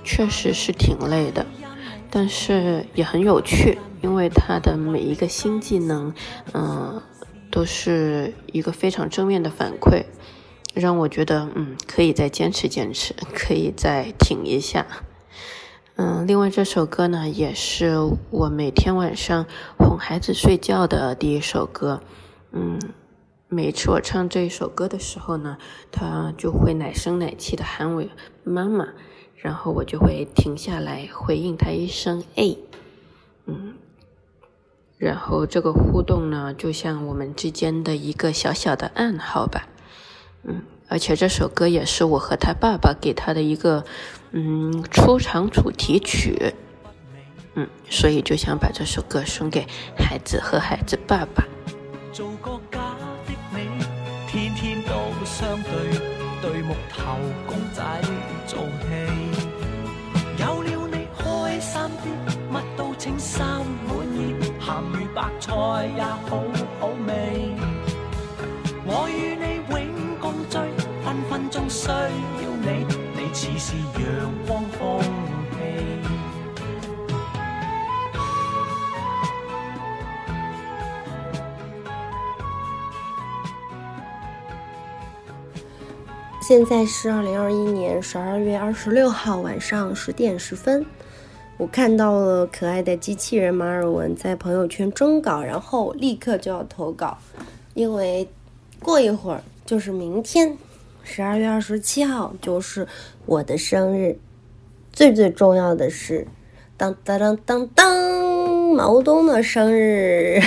[0.10, 1.46] 确实是挺累的，
[2.10, 6.14] 但是也很有趣，因为他的每一个新技能，
[6.54, 7.02] 嗯，
[7.52, 10.06] 都是一个非常正面的反馈，
[10.74, 14.86] 让我觉得，嗯，可以再坚持坚持，可以再挺一下。
[15.96, 17.98] 嗯，另外这首歌呢，也是
[18.30, 19.46] 我每天晚上
[19.78, 22.02] 哄孩子睡觉的第一首歌。
[22.52, 22.80] 嗯，
[23.50, 25.58] 每次我唱这一首歌的时候呢，
[25.92, 28.04] 他就会奶声奶气的喊我
[28.44, 28.90] 妈妈。
[29.40, 32.58] 然后我就会停下来回应他一声“哎”，
[33.46, 33.76] 嗯，
[34.98, 39.68] 然后这个互动呢，就像我们之间的一个小小的暗号吧，
[40.44, 43.86] 嗯，而且这首歌也是我和他爸爸给他的一个
[44.32, 46.56] 嗯出场主题曲，
[47.54, 51.46] 嗯，所以就想把这首歌送给孩子和孩子爸爸。
[52.12, 52.97] 做个家
[65.18, 65.52] 白菜
[65.96, 66.44] 也好
[66.80, 67.56] 好味。
[68.86, 70.60] 我与你永共聚，
[71.04, 72.08] 分分钟需要
[72.62, 75.58] 你，你似是阳光空气。
[86.42, 90.86] 现在是二零二一年十二月二十六号晚上十点十分。
[91.58, 97.18] 我看到了可爱的机器人马尔文在朋友圈征稿，然后立刻就要投稿，
[97.74, 98.30] 因为
[98.80, 100.56] 过一会儿就是明天，
[101.04, 102.88] 十二月二十七号就是
[103.26, 104.20] 我的生日。
[104.94, 106.28] 最最重要的是，
[106.78, 107.92] 当当当当当，
[108.76, 110.40] 毛东的生日。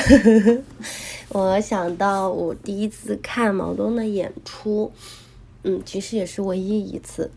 [1.31, 4.93] 我想到我第一次看毛东的演出，
[5.65, 7.33] 嗯，其实也是唯一一次，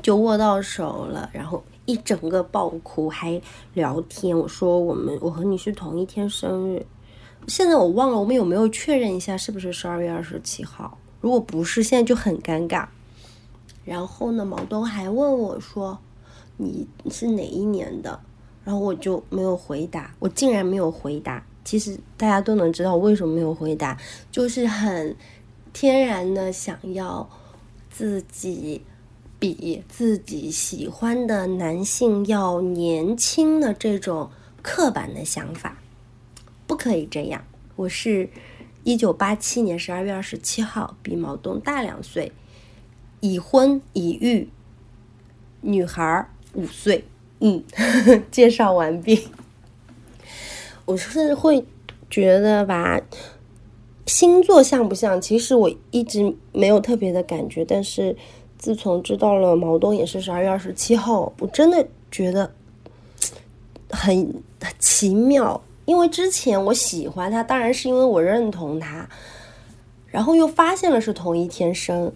[0.00, 1.62] 就握到手了，然后。
[1.86, 3.40] 一整个爆哭，还
[3.74, 4.36] 聊天。
[4.36, 6.84] 我说我们我和你是同一天生日，
[7.48, 10.98] 现在我忘了我们有没有确认一下是不是十二月二十七号。
[11.20, 12.86] 如果不是，现在就很尴尬。
[13.84, 15.98] 然后呢，毛东还问我说
[16.56, 18.20] 你是哪一年的，
[18.64, 21.44] 然后我就没有回答，我竟然没有回答。
[21.64, 23.96] 其实大家都能知道我为什么没有回答，
[24.30, 25.16] 就是很
[25.72, 27.28] 天然的想要
[27.90, 28.82] 自己。
[29.38, 34.30] 比自己喜欢的男性要年轻的这种
[34.62, 35.76] 刻板的想法，
[36.66, 37.44] 不可以这样。
[37.76, 38.30] 我是
[38.82, 42.32] 一九八七年十二月二十七号，比毛东大两岁，
[43.20, 44.48] 已婚已育，
[45.60, 47.04] 女孩五岁。
[47.40, 47.62] 嗯，
[48.32, 49.28] 介绍完毕。
[50.86, 51.66] 我是会
[52.08, 52.98] 觉得吧，
[54.06, 55.20] 星座像不像？
[55.20, 58.16] 其实我一直没有特别的感觉，但是。
[58.58, 62.50] 自从知道了毛东也是十二月二十七号，我真的觉得
[63.90, 64.34] 很
[64.78, 65.60] 奇妙。
[65.84, 69.08] 因为之前我喜欢他，当然是因为我认同他，
[70.06, 72.10] 然后又发现了是同一天生。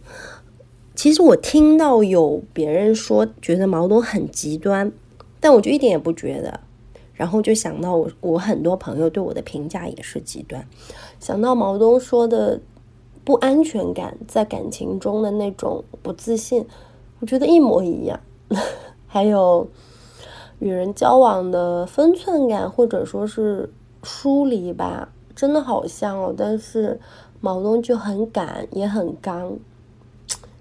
[0.97, 4.91] 其实我听到有别人说觉得毛东很极端，
[5.39, 6.59] 但我就一点也不觉得。
[7.15, 10.67] 然后就想到我，我很多朋友对我的评价也是极端。
[11.21, 12.61] 想到毛东说的。
[13.25, 16.67] 不安全感，在感情中的那种不自信，
[17.21, 18.19] 我觉得一模一样。
[19.07, 19.69] 还有
[20.59, 26.35] 与人交往的分寸感，或者说是疏离吧，真的好像哦。
[26.37, 26.99] 但是
[27.41, 29.57] 毛东就很敢，也很刚，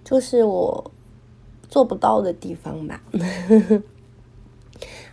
[0.03, 0.91] 就是我
[1.68, 3.01] 做不到的地方吧。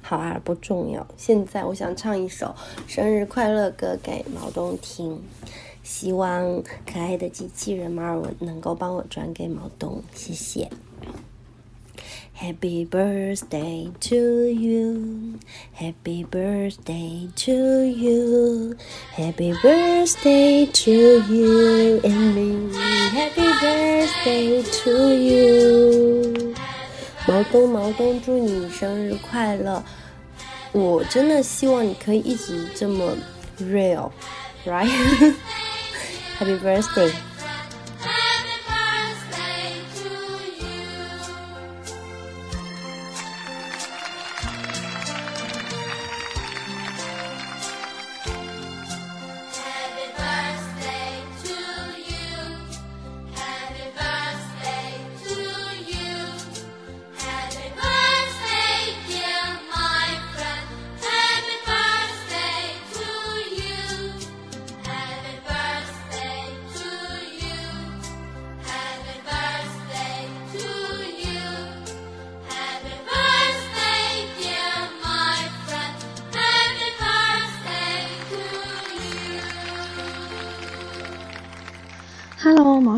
[0.03, 1.05] 好啊，不重要。
[1.16, 2.55] 现在我想唱一首
[2.86, 5.20] 生日快乐歌给毛东听，
[5.87, 10.68] 希望可爱的机器人马尔文能够帮我转给毛东，谢谢。
[12.37, 15.39] Happy birthday to you,
[15.78, 17.53] Happy birthday to
[17.87, 18.74] you,
[19.14, 20.91] Happy birthday to
[21.32, 22.76] you and me,
[23.14, 26.53] Happy birthday to you。
[27.28, 29.84] 毛东，毛东，祝你生日快乐！
[30.72, 33.16] 我真的希望你可以一直这么
[33.61, 35.34] real，right？
[36.37, 37.36] happy birthday.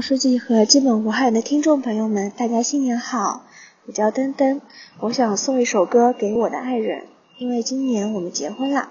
[0.09, 3.45] 书记和基本无害的听众朋友们，大家新年好！
[3.85, 4.63] 我叫登登，
[5.01, 7.05] 我想送一首歌给我的爱人，
[7.37, 8.89] 因为今年我们结婚了。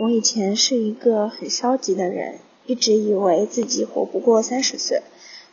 [0.00, 5.04] 我以前是一个很消极的人，一直以为自己活不过三十岁，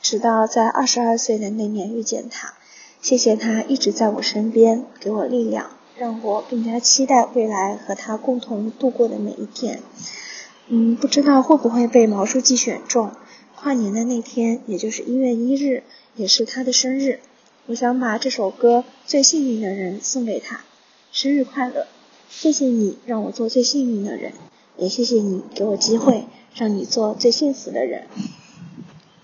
[0.01, 2.55] 直到在二十二岁的那年遇见他，
[2.99, 5.69] 谢谢他一直在我身边，给我力量，
[5.99, 9.83] 让我更加期待未来和他共同度过的每一天。
[10.67, 13.11] 嗯，不知道会不会被毛书记选中。
[13.61, 15.83] 跨年的那天，也就是一月一日，
[16.15, 17.19] 也是他的生日。
[17.65, 20.61] 我想把这首歌《最幸运的人》送给他，
[21.11, 21.85] 生日快乐！
[22.29, 24.31] 谢谢你让我做最幸运的人，
[24.77, 28.07] 也谢谢你给我机会让你做最幸福的人。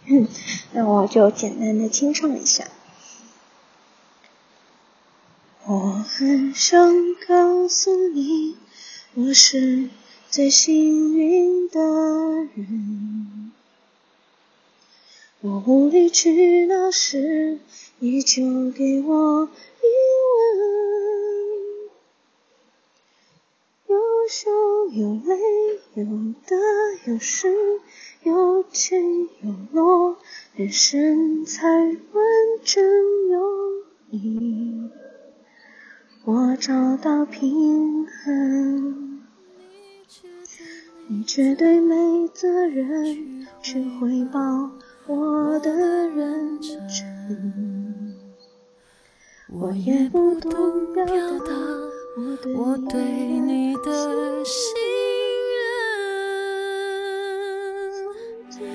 [0.74, 2.68] 那我就简单的清唱一下。
[5.66, 6.94] 我很想
[7.26, 8.58] 告诉你，
[9.14, 9.90] 我是
[10.30, 11.80] 最幸运的
[12.54, 13.54] 人。
[15.46, 17.60] 我无理取闹时，
[18.00, 19.86] 你就给我一
[20.34, 20.50] 吻，
[23.88, 23.96] 有
[24.28, 24.50] 笑
[24.92, 25.38] 有泪，
[25.94, 26.04] 有
[26.48, 26.56] 得
[27.06, 27.80] 有失，
[28.24, 28.96] 有起
[29.44, 30.18] 有落，
[30.56, 31.96] 人生才完
[32.64, 32.84] 整
[33.30, 34.90] 有意义。
[36.24, 39.22] 我找到平衡，
[41.08, 44.72] 你绝对没责任去回报
[45.08, 48.16] 我的认真，
[49.50, 50.52] 我也不懂
[50.94, 51.54] 表达
[52.58, 54.74] 我对你的信
[58.50, 58.66] 任。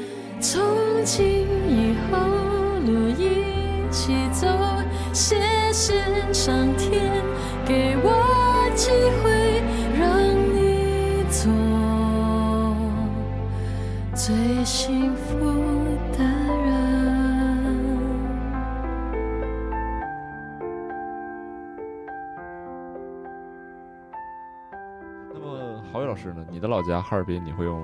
[0.40, 0.62] 从
[1.04, 2.18] 今以后
[2.86, 4.46] 路一起走，
[5.12, 5.36] 谢
[5.72, 6.00] 谢
[6.32, 7.10] 上天
[7.66, 8.90] 给我机
[9.20, 9.60] 会
[9.98, 10.06] 让
[10.54, 11.42] 你做
[14.14, 15.59] 最幸福
[26.28, 26.46] 么郝宇老师呢？
[26.50, 27.82] 你的老家哈尔滨，你会用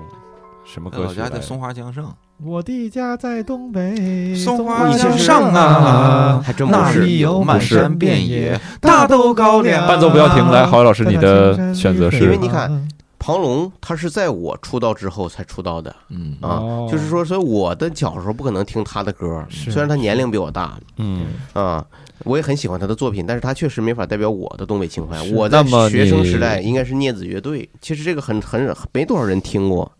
[0.65, 1.19] 什么歌曲？
[1.19, 9.87] 老家在松花江上，我的家在东北，松花江上啊，还真不那是里有满山遍野大豆高粱。
[9.87, 12.23] 伴奏不要停，来，郝宇老师，你的选择是？
[12.23, 12.87] 因为你看，
[13.27, 16.37] 庞龙他是在我出道之后才出道的，嗯。
[16.41, 21.25] 啊，就是说，所以我的小时候不可能听他的歌，虽然他年龄比我大，嗯。
[21.51, 21.85] 啊，
[22.23, 25.21] 我也很喜欢他的作品，但是他确实没法代表我的东北情怀。
[25.31, 29.91] 我在学生时代应该是镊子乐队，其实这个很很没多少人听过。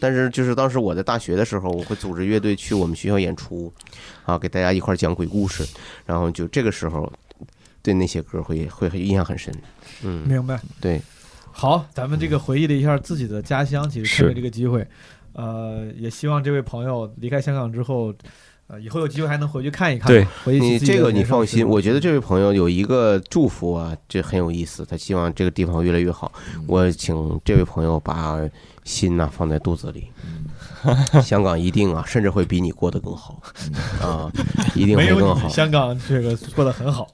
[0.00, 3.72] 但是就是当时我在大学的时候，我会组织乐队去我们学校演出，
[4.24, 5.64] 啊，给大家一块儿讲鬼故事，
[6.04, 7.08] 然后就这个时候
[7.80, 9.54] 对那些歌会会很印象很深。
[10.02, 10.60] 嗯，明白。
[10.80, 11.00] 对，
[11.52, 14.84] 好，咱们这个回忆了一下自己的家乡，其实趁着这个机会，
[15.34, 18.12] 呃，也希望这位朋友离开香港之后，
[18.66, 20.08] 呃，以后有机会还能回去看一看。
[20.08, 24.84] 对回忆起你这个你放心，我觉得这位朋友有一个祝福啊，这很有意思。
[24.84, 26.32] 他希望这个地方越来越好。
[26.66, 28.40] 我请这位朋友把
[28.82, 30.08] 心呐、放在肚子里。
[31.22, 33.40] 香港一定啊，甚至会比你过得更好
[34.02, 34.30] 啊，
[34.74, 35.48] 一定会更好。
[35.48, 37.08] 香港这个过得很好。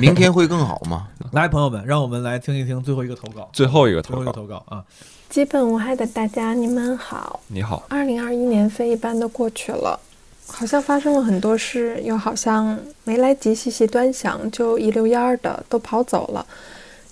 [0.00, 1.08] 明天会更好吗？
[1.32, 3.48] 来，朋友们，让我们来听一听最后一个投稿。
[3.52, 4.84] 最后一个最后一个投稿投稿啊！
[5.28, 7.40] 基本无害的大家，你们好。
[7.46, 9.98] 你好，二零二一年飞一般的过去了，
[10.46, 16.44] 好像发生了很多事，又好像没来及细细端详，就一溜烟儿的都跑走了。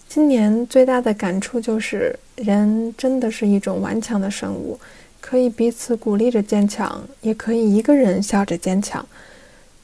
[0.06, 4.78] 今年最大的感触就是，人真的是一种顽强的生物，
[5.20, 9.06] 可以彼此鼓励着坚强，也可以一个人笑着坚强。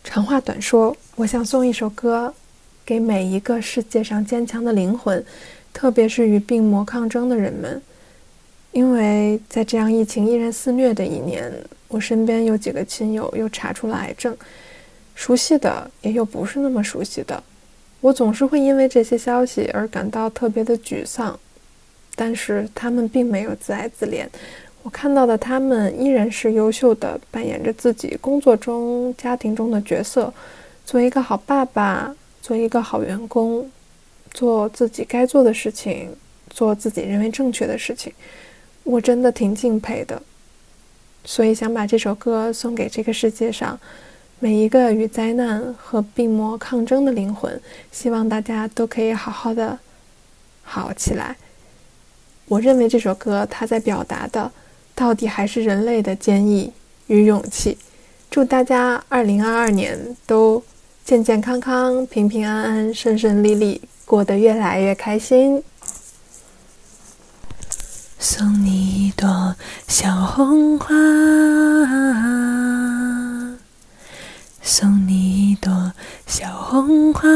[0.03, 2.33] 长话短说，我想送一首歌
[2.85, 5.25] 给每一个世界上坚强的灵魂，
[5.73, 7.81] 特别是与病魔抗争的人们。
[8.73, 11.53] 因为在这样疫情依然肆虐的一年，
[11.89, 14.37] 我身边有几个亲友又查出了癌症，
[15.15, 17.43] 熟悉的也有不是那么熟悉的。
[18.01, 21.39] 我总是会因为这些消息而感到特别的沮丧，
[22.15, 24.29] 但是他们并没有自哀自怜。
[24.87, 30.33] 我看到的他们依然是优秀的，扮演着自己工作中、家庭中的角色，
[30.85, 33.69] 做一个好爸爸，做一个好员工，
[34.33, 36.15] 做自己该做的事情，
[36.51, 38.13] 做自己认为正确的事情。
[38.85, 40.23] 我真的挺敬佩的，
[41.25, 43.77] 所以想把这首歌送给这个世界上
[44.39, 47.61] 每一个与灾难和病魔抗争的灵魂，
[47.91, 49.77] 希望大家都可以好好的
[50.63, 51.37] 好起来。
[52.47, 54.53] 我认为这首歌它在表达的，
[54.97, 56.73] 到底还是人类的坚毅
[57.07, 57.79] 与勇气。
[58.29, 60.65] 祝大家二零二二年都
[61.05, 65.63] 健健康康、平平安安、顺顺利利，过得越来越开心。
[68.19, 69.55] 送你一朵
[69.87, 70.95] 小红花，
[74.61, 75.93] 送你一朵
[76.27, 77.29] 小红花，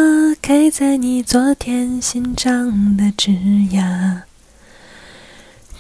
[0.43, 3.31] 开在你昨天新长的枝
[3.71, 4.23] 桠。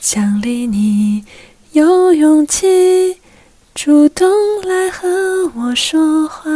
[0.01, 1.25] 奖励你
[1.73, 3.19] 有勇气
[3.77, 4.29] 主动
[4.65, 5.09] 来和
[5.55, 6.51] 我说话，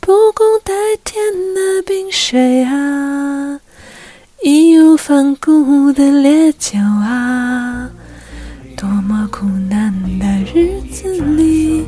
[0.00, 0.72] 不共戴
[1.04, 1.22] 天
[1.54, 3.60] 的冰水啊。
[4.42, 7.90] 义无反顾的烈酒啊，
[8.78, 11.06] 多么苦难的日子
[11.36, 11.84] 里，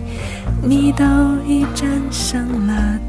[0.62, 1.04] 你都
[1.48, 3.00] 已战胜了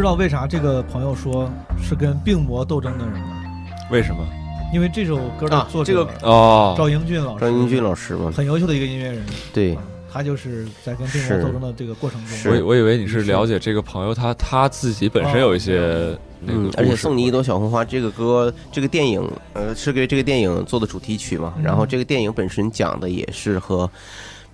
[0.00, 1.46] 知道为啥这个朋友说
[1.78, 3.44] 是跟病魔斗争的人吗？
[3.90, 4.26] 为什么？
[4.72, 6.74] 因为这首歌的啊作者、这个哦。
[6.74, 8.32] 赵英俊老师，赵英俊老师嘛。
[8.34, 9.22] 很优秀的一个音乐人，
[9.52, 9.76] 对，
[10.10, 21.52] 他就是在跟病魔斗争的这个过程中，我以我以为你是了解这个朋友，他他自己本身有一些那个嗯而且送你一朵小红花这个歌，这个电影，呃，是给这个电影做的主题曲嘛。
[21.58, 21.62] 嗯。
[21.62, 23.90] 然后这个电影本身讲的也是和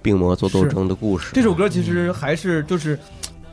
[0.03, 1.31] 病魔做斗争的故事。
[1.35, 2.99] 这首歌其实还是就是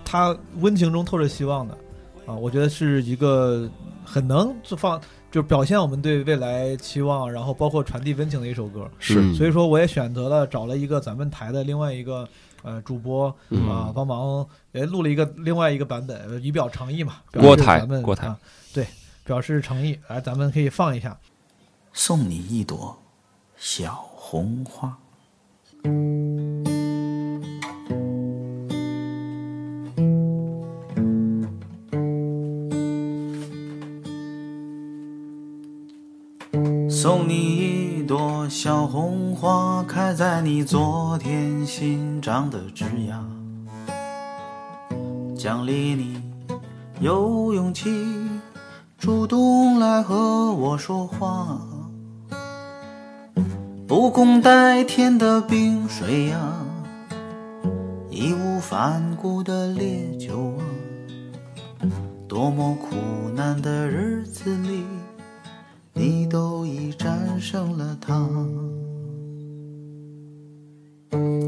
[0.03, 1.77] 他温情中透着希望的
[2.25, 3.69] 啊，我觉得是一个
[4.03, 5.01] 很能放。
[5.31, 8.87] 就是表现我们对未来期望，然后包括传递温情的一首歌。
[8.99, 12.29] 是所以说我也选择了找了一个咱们台的另外一个
[12.61, 17.15] 呃主播嗯啊，帮忙也录了一个另外一个版本，呃以表诚意嘛。
[17.31, 18.39] 表郭台示咱们郭台啊，
[18.75, 18.85] 对，
[19.25, 21.17] 表示诚意，来，咱们可以放一下。
[21.93, 22.95] 送你一朵
[23.57, 24.95] 小红花。
[37.03, 43.25] 送你一朵小红花，开在你昨天新长的枝桠，
[45.35, 46.21] 奖励你
[47.01, 47.91] 有勇气
[48.97, 51.59] 主动来和我说话，
[53.85, 56.39] 不共戴天的冰水呀、
[58.09, 60.53] 义无反顾的烈酒
[61.81, 61.83] 啊，
[62.29, 62.95] 多么苦
[63.35, 64.85] 难的日子里。
[65.93, 68.27] 你都已战胜了它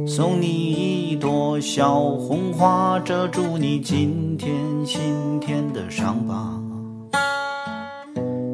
[0.07, 4.55] 送你一朵小红花，遮住你今天
[4.85, 6.61] 心田的伤疤。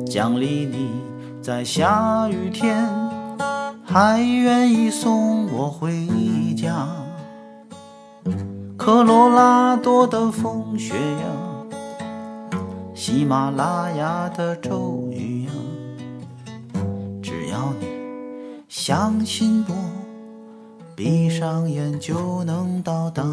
[0.05, 0.89] 奖励你
[1.41, 2.88] 在下雨天
[3.84, 6.07] 还愿意送我回
[6.55, 6.88] 家。
[8.77, 12.57] 科罗拉多的风雪呀，
[12.95, 15.40] 喜马拉雅的骤雨，
[17.52, 17.86] 要你
[18.69, 19.76] 相信我，
[20.95, 23.23] 闭上眼就能到达。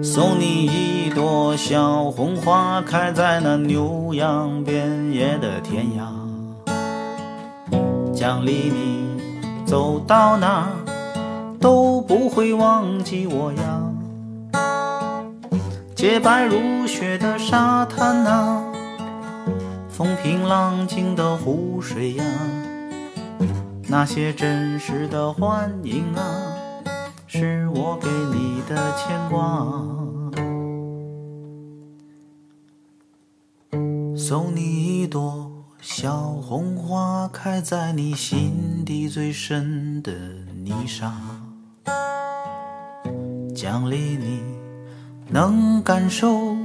[0.00, 6.14] 送你一朵小红花，开在那牛羊遍野的天涯。
[8.14, 10.70] 奖励你走到哪
[11.58, 13.73] 都不会忘记我呀。
[15.94, 18.64] 洁白如雪的沙滩呐、
[19.88, 22.24] 风平浪静的湖水呀，
[23.88, 26.52] 那些真实的欢迎啊，
[27.28, 29.72] 是我给你的牵挂。
[34.16, 35.48] 送你一朵
[35.80, 40.12] 小红花，开在你心底最深的
[40.64, 41.12] 泥沙，
[43.54, 44.42] 奖励你
[45.34, 46.56] 能感受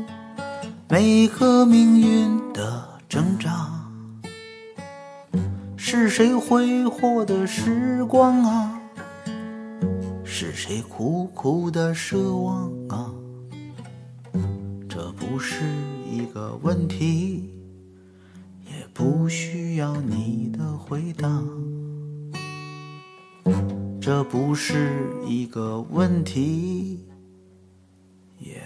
[0.88, 3.68] 每个命运的挣扎。
[5.76, 8.80] 是谁挥霍的时光啊？
[10.24, 13.10] 是谁苦苦的奢望啊？
[14.88, 15.64] 这不是
[16.08, 17.52] 一个问题，
[18.68, 21.44] 也不需要你的回答。
[24.00, 27.00] 这不是一个问题，
[28.50, 28.60] 也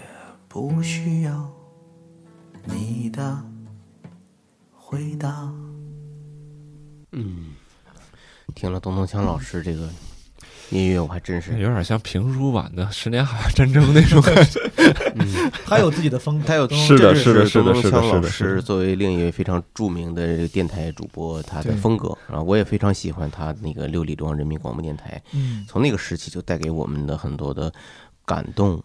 [0.48, 1.52] 不需要
[2.64, 3.38] 你的
[4.70, 5.52] 回答。
[7.12, 7.52] 嗯，
[8.54, 9.86] 听了东东强老师这个
[10.70, 14.58] 音乐，我还真是有点像评书版的《十年海外战争》那种感觉。
[15.16, 25.22] 嗯，他有自己的风格，他有是的是的是的是的老是的师作为另一位非常著名的电台主播，他的风格啊，我也非常喜欢他那个六里庄人民广播电台。
[25.32, 27.70] 嗯从那个时期就带给我们的很多的
[28.24, 28.82] 感动、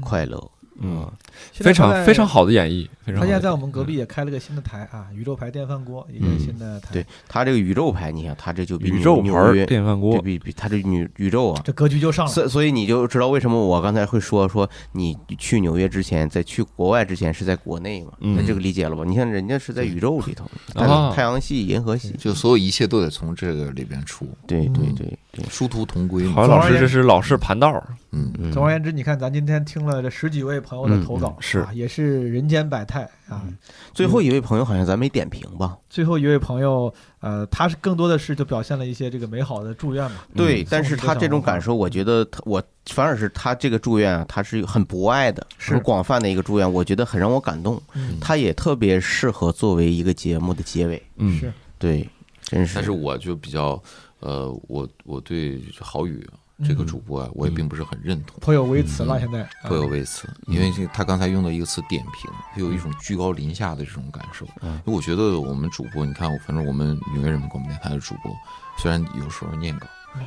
[0.00, 0.50] 快乐。
[0.82, 1.06] 嗯，
[1.52, 6.88] 非常非常好的演绎，非常好他现在在我们隔壁也开了个新的台啊，宇宙牌电饭锅一个新的台。
[6.90, 12.32] 嗯对他这个宇宙牌，你想他这就比宇宙牌电饭锅比比他这宇宇宙啊，这格局就上了。
[12.32, 18.12] 所所以你就知道为什么我刚才会说说你去纽约之前，在去国外之前是在国内嘛？
[18.20, 19.04] 嗯那这个理解了吧？
[19.06, 20.44] 你看人家是在宇宙里头，
[21.12, 24.26] 太阳系、银河系，就所有一切都得从这个里边出。
[24.46, 26.34] 对对嗯对对，殊途同归嘛。
[26.34, 33.46] 郝老师这是老式盘道儿，嗯总而言之，你看咱今天听了这十几位朋友的投稿，嗯嗯是啊也是人间百态啊。
[33.92, 35.76] 最后一位朋友好像咱没点评吧？
[35.88, 40.18] 最后一位朋友，呃，他是更多的是就表现了一些这个美好的祝愿嘛。
[40.34, 47.80] 对，嗯但是他这种感受，我觉得他我反而是他这个祝愿啊，他是很博爱的，是很广泛的一个祝愿，我觉得很让我感动。
[47.94, 51.02] 嗯他也特别适合作为一个节目的结尾。
[51.16, 52.08] 嗯是对，
[52.42, 52.74] 真是。
[52.74, 53.82] 但是我就比较，
[54.20, 56.26] 呃，我我对郝宇
[56.66, 64.46] 这个主播啊，我也并不是很认同，颇有微词了嗯现在颇有微词，因为这他刚才用的一个词点评，他有一种居高临下的这种感受。
[64.60, 64.72] 嗯。
[64.86, 68.34] 因为我觉得我们主播，你看，我反正我们纽约人民广播电台的主播，
[68.78, 69.86] 虽然有时候念稿，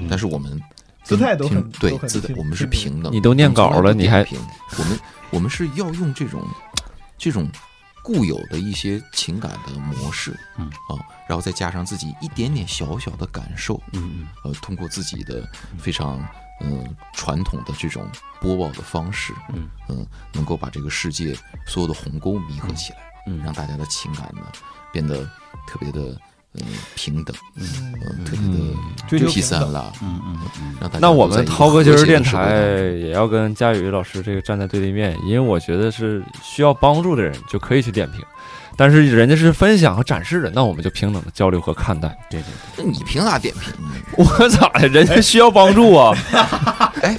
[0.09, 0.59] 但是我们
[1.03, 3.11] 姿态都很对姿态我们是平等。
[3.11, 4.21] 你都念稿了你还
[4.77, 4.99] 我们
[5.31, 6.41] 我们是要用这种
[7.17, 7.47] 这种
[8.03, 10.67] 固有的一些情感的模式，嗯。
[10.89, 15.49] 啊，然后再加上自己一点点小小的感受，嗯嗯，呃，通过自己的
[15.79, 16.19] 非常
[16.61, 18.07] 嗯、传统的这种
[18.39, 19.33] 播报的方式，
[19.87, 20.05] 嗯。
[20.33, 21.35] 能够把这个世界
[21.65, 24.51] 所有的鸿沟弥合起来，嗯让大家的情感呢
[24.91, 25.23] 变得
[25.67, 26.19] 特别的
[26.55, 26.61] 嗯、
[26.95, 27.93] 平等，嗯、
[28.25, 28.75] 特别的
[29.07, 32.55] 追平等了，嗯嗯嗯，让大家那我们涛哥今儿电台
[32.99, 38.21] 也要跟佳宇老师这个站在对立面，因为我觉得是需要帮助的人就可以去点评，
[38.77, 42.07] 但是人家是分享和展示的，那我们就平等的交流和看待。
[42.29, 42.45] 对对
[42.77, 43.91] 那你凭啥点评呢？
[44.17, 44.87] 我咋的？
[44.87, 46.15] 人家需要帮助啊！
[47.01, 47.17] 哎，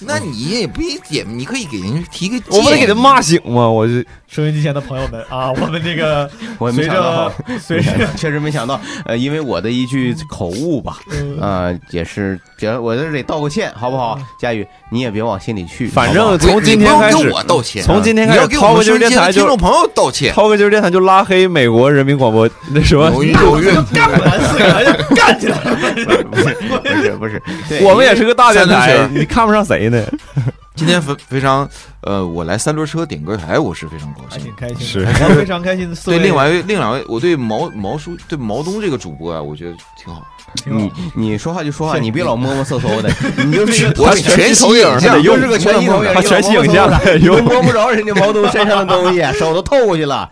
[0.00, 3.68] 那你也不一点，你可以给人家提个建议，我不得给他骂醒吗？
[3.68, 14.18] 我就收音机前的朋友们啊， 我们这个我没随想到着， 随着 确实没想到，呃，因为我的一句口误吧，嗯啊，也是，别我这得道个歉，好不好？
[14.38, 15.88] 佳宇，你也别往心里去。
[15.88, 17.32] 反正从今天开始，
[17.82, 25.74] 从今天开始，涛哥就是电台听众朋友道歉，涛哥就是电台就拉黑美国人民广播那什么纽约纽约干不完四个就干起来了。
[26.30, 30.04] 不是不是不是，对我们也是个大电台，你看不上谁呢？
[30.78, 31.68] 今天非 非常
[32.02, 40.24] 呃，我来三轮车点歌台，我是非常高兴，还挺开心的是我非常开心的 对，位另外另两位，我对毛毛叔对毛东这个主播啊，我觉得挺好。
[40.64, 43.10] 你你说话就说话，你别老摸摸搜搜的，
[43.44, 50.28] 你就是一个我全息影像你就是个全息投影，他全息影像你都摸不着人家毛东身上的东西，手都透过去了。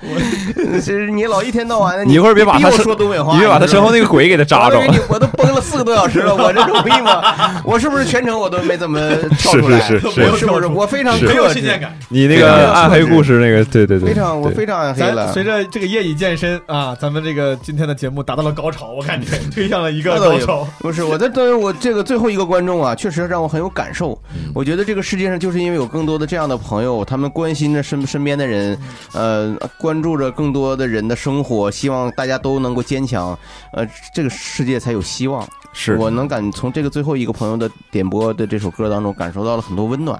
[0.83, 7.63] 是你老一天到晚的，你一会儿别把他说东北话，你别把他身后那个鬼给他扎着我都我都崩了四个多小时了，我这容易吗？
[7.65, 9.01] 我是不是全程我都没怎么
[9.39, 9.81] 跳出来？
[9.81, 10.67] 是是是我是不是？
[10.67, 11.63] 我非常是克制，
[12.09, 15.33] 你那个暗黑故事那个，对对对，非常我非常暗黑咱了。
[15.33, 20.69] 随着这个夜已健身啊，咱们这个今天的节目达到了高潮，我感觉推向了一个那倒也高潮。
[20.79, 24.19] 不是我在对我这个最后一个观众啊，确实让我很有感受。
[24.55, 28.79] 我觉得这个世界上就是因为有更多的这样的朋友，他们关心着身身边的人，
[29.13, 33.39] 呃，关注着更多的人的生活，希望大家都能够坚强，
[33.73, 35.47] 呃，这个世界才有希望。
[35.73, 40.19] 是我能感从这个最后一个朋友的点播的这首歌当中感受到了很多温暖。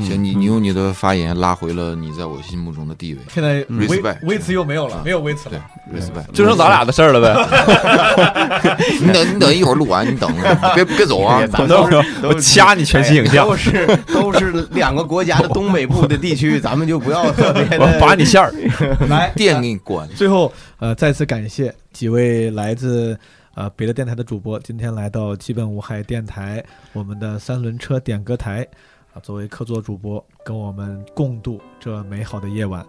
[0.00, 3.20] 行，你你用你的发言拉回了你在我心目中的地位。
[3.32, 5.64] 现在微 respect 微词又没有了，没有威茨了。
[5.94, 8.76] respect，就剩咱俩的事儿了呗。
[9.00, 10.30] 你等你等一会儿录完，你等
[10.74, 11.46] 别别走啊！
[11.50, 18.52] 咱们都是我掐你全息影像都是都是两个国家的东北部的地区，咱们就不要特别的我拔你线儿。
[19.08, 20.08] 来，电给你关。
[20.10, 23.18] 最后，呃，再次感谢几位来自
[23.54, 28.66] 呃别的电台的主播，今天来到基本无害电台，我们的三轮车点歌台
[29.14, 32.84] 啊，作为客座主播，跟我们共度这美好的夜晚。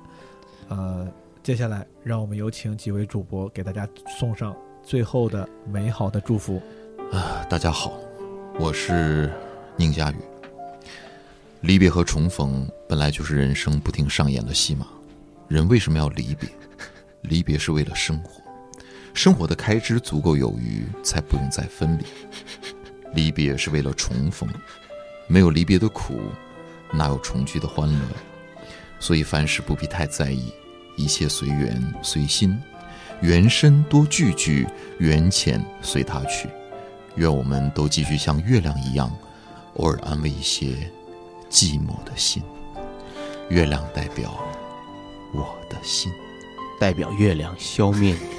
[0.70, 1.08] 呃，
[1.44, 3.88] 接下来让我们有请几位主播给大家
[4.18, 6.60] 送上最后的美好的祝福。
[7.12, 7.94] 啊，大家好，
[8.60, 9.32] 我是
[9.78, 10.16] 宁佳宇。
[11.62, 14.88] 离别和重逢本来就是人生不停上演的戏码。
[15.48, 16.50] 人为什么要离别？
[17.22, 18.42] 离别是为了生活，
[19.14, 22.04] 生活的开支足够有余，才不用再分离。
[23.14, 24.50] 离别是为了重逢，
[25.28, 26.32] 没有离别的苦，
[26.92, 28.00] 哪有重聚的欢乐？
[29.00, 30.54] 所以凡事不必太在意，
[30.96, 32.58] 一切随缘随心，
[33.22, 34.68] 缘深多聚聚，
[35.00, 36.50] 缘浅随他去。
[37.16, 39.12] 愿我们都继续像月亮一样，
[39.76, 40.92] 偶尔安慰一些
[41.50, 42.44] 寂寞的心。
[43.50, 44.38] 月亮代表
[45.34, 46.12] 我的心，
[46.80, 48.36] 代表月亮消灭你。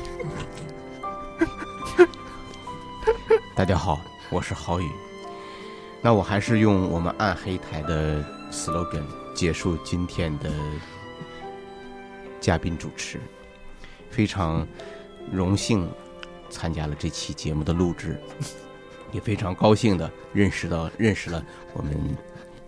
[3.56, 4.00] 大家好，
[4.30, 4.88] 我是郝宇。
[6.06, 9.02] 那我还是用我们暗黑台的 slogan
[9.34, 10.52] 结束今天的
[12.40, 13.20] 嘉宾主持。
[14.08, 14.64] 非常
[15.32, 15.90] 荣幸
[16.48, 18.20] 参加了这期节目的录制，
[19.10, 22.16] 也非常高兴的认识到认识了我们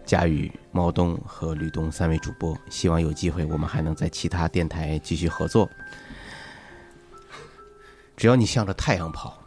[0.05, 2.59] 佳宇、猫东和吕东三位主播。
[2.69, 5.70] 希望有机会我们还能在其他电台继续合作。
[8.16, 9.40] 只要你向着太阳跑，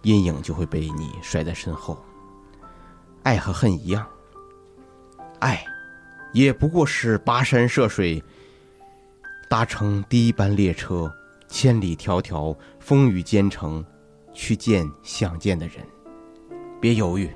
[0.00, 2.02] 阴影就会被你甩在身后。
[3.22, 4.06] 爱和恨一样，
[5.38, 5.64] 爱
[6.32, 8.22] 也不过是跋山涉水，
[9.48, 11.12] 搭乘第一班列车，
[11.48, 13.84] 千里迢迢，风雨兼程，
[14.32, 15.76] 去见想见的人。
[16.80, 17.30] 别犹豫，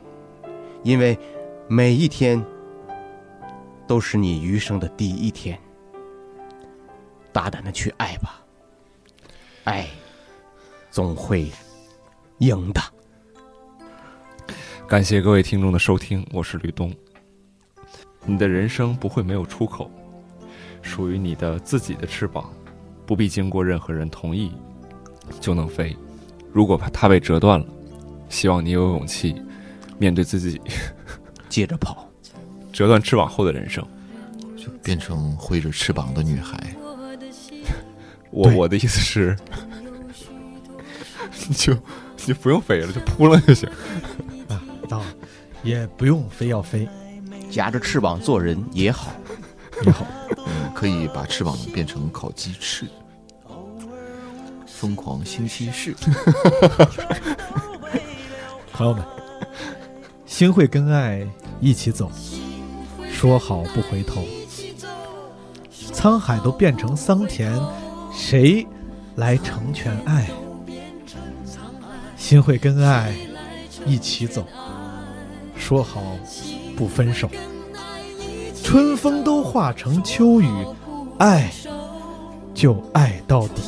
[0.83, 1.17] 因为
[1.69, 2.45] 每一天
[3.87, 5.57] 都是你余生的第一天。
[7.33, 8.43] 大胆的去爱吧，
[9.65, 9.87] 爱
[10.91, 11.49] 总会
[12.39, 12.81] 赢的。
[14.89, 16.93] 感谢各位听众的收听，我是吕东。
[18.25, 19.91] 你的人生不会没有出口，
[20.81, 22.49] 属于你的自己的翅膀，
[23.05, 24.53] 不必经过任何人同意
[25.41, 25.97] 就能飞。
[26.53, 27.67] 如果它被折断了，
[28.29, 29.35] 希望你有勇气
[29.99, 30.61] 面对自己，
[31.49, 32.09] 接着跑，
[32.73, 33.85] 折断翅膀后的人生。
[34.57, 36.57] 就变成挥着翅膀的女孩。
[38.31, 39.37] 我我的意思是，
[41.49, 41.77] 你就
[42.25, 43.69] 你不用飞了，就扑棱就行。
[44.91, 45.03] 啊，
[45.63, 46.89] 也不用非要飞，
[47.51, 49.13] 夹着翅膀做人也好，
[49.85, 50.07] 也好。
[50.39, 52.87] 嗯，可以把翅膀变成烤鸡翅。
[54.67, 55.95] 疯狂星期四，
[58.73, 59.03] 朋友们，
[60.27, 61.27] 心会跟爱
[61.61, 62.11] 一起走，
[63.11, 64.23] 说好不回头。
[65.93, 67.59] 沧海都变成桑田，
[68.13, 68.67] 谁
[69.15, 70.29] 来成全爱？
[72.19, 73.17] 心会跟爱
[73.87, 74.47] 一起走，
[75.67, 76.01] 说好
[76.77, 77.29] 不分手。
[78.63, 80.47] 春风都化成秋雨，
[81.19, 81.51] 爱
[82.55, 83.63] 就爱到底。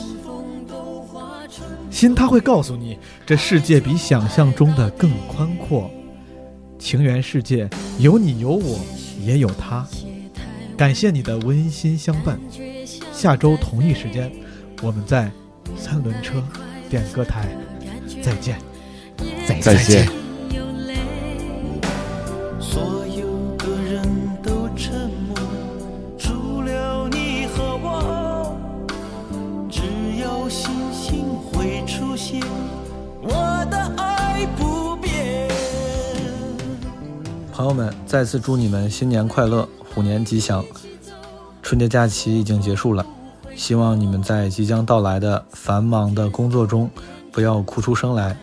[1.90, 2.96] 心它会告诉你，
[3.26, 5.90] 这世界比想象中的更宽阔。
[6.78, 7.68] 情缘世界
[7.98, 8.78] 有你有我，
[9.20, 9.84] 也有他。
[10.76, 12.38] 感谢你的温馨相伴。
[13.12, 14.30] 下周同一时间，
[14.84, 15.28] 我们在
[15.76, 16.40] 三轮车
[16.88, 17.48] 点歌台
[18.22, 18.56] 再见，
[19.48, 20.27] 再再见。
[38.18, 40.64] 再次祝你们新年快乐，虎年吉祥！
[41.62, 43.06] 春节假期已经结束了，
[43.54, 46.90] 希望你们在即将到来的繁忙的工作中
[47.30, 48.36] 不要哭出声来。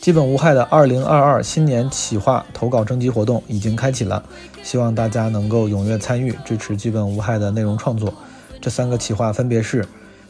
[0.00, 4.20] 基本无害的2022新年企划投稿征集活动已经开启了，
[4.64, 8.12] 希望大家能够踊跃参与，支持基本无害的内容创作。
[8.60, 9.86] 这三个企划分别是：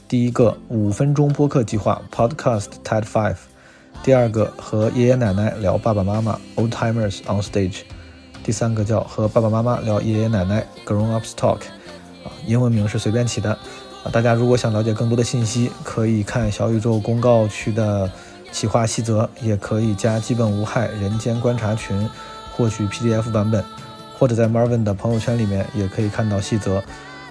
[0.06, 3.36] 第一个五分钟播客计划 Podcast TED Five，
[4.02, 7.78] 第二个和爷爷奶奶聊爸爸妈妈 Old Timers on Stage，
[8.44, 11.60] 第三个叫和爸爸妈妈聊爷爷奶奶 Grown Ups Talk。
[12.22, 13.50] 啊，英文名是随便起的。
[14.04, 18.10] 啊，大家如果想了解更多的信息，可以看小宇宙公告区的
[18.52, 22.06] 企划细则，也可以加基本无害人间观察群
[22.52, 23.64] 获取 PDF 版本，
[24.18, 26.84] 或者在 Marvin 的朋友圈里面也可以看到细则。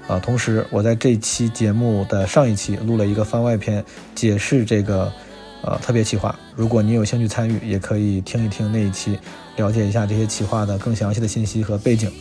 [0.07, 3.85] 啊，同时我在这期节目的上一期录了一个番外篇，
[4.15, 5.14] 解释这个
[5.61, 6.35] 呃特别企划。
[6.56, 9.18] 如果你有兴趣参与，也可以听一听那一期，
[9.57, 12.11] 了解一下这些企划的更详细的信息和背景。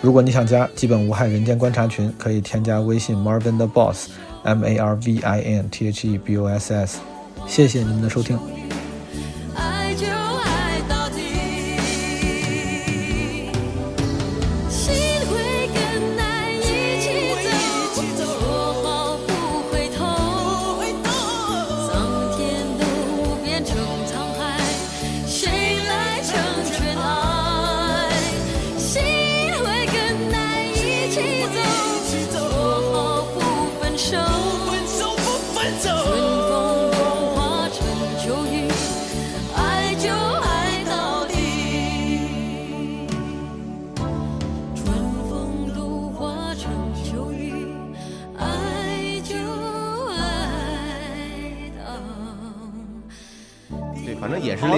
[0.00, 6.74] 如果你想加基本无害人间观察群，可以添加微信 Marvin 的 Boss，M A R V I N T H E B O S
[6.74, 6.98] S。
[7.46, 8.38] 谢谢您的收听。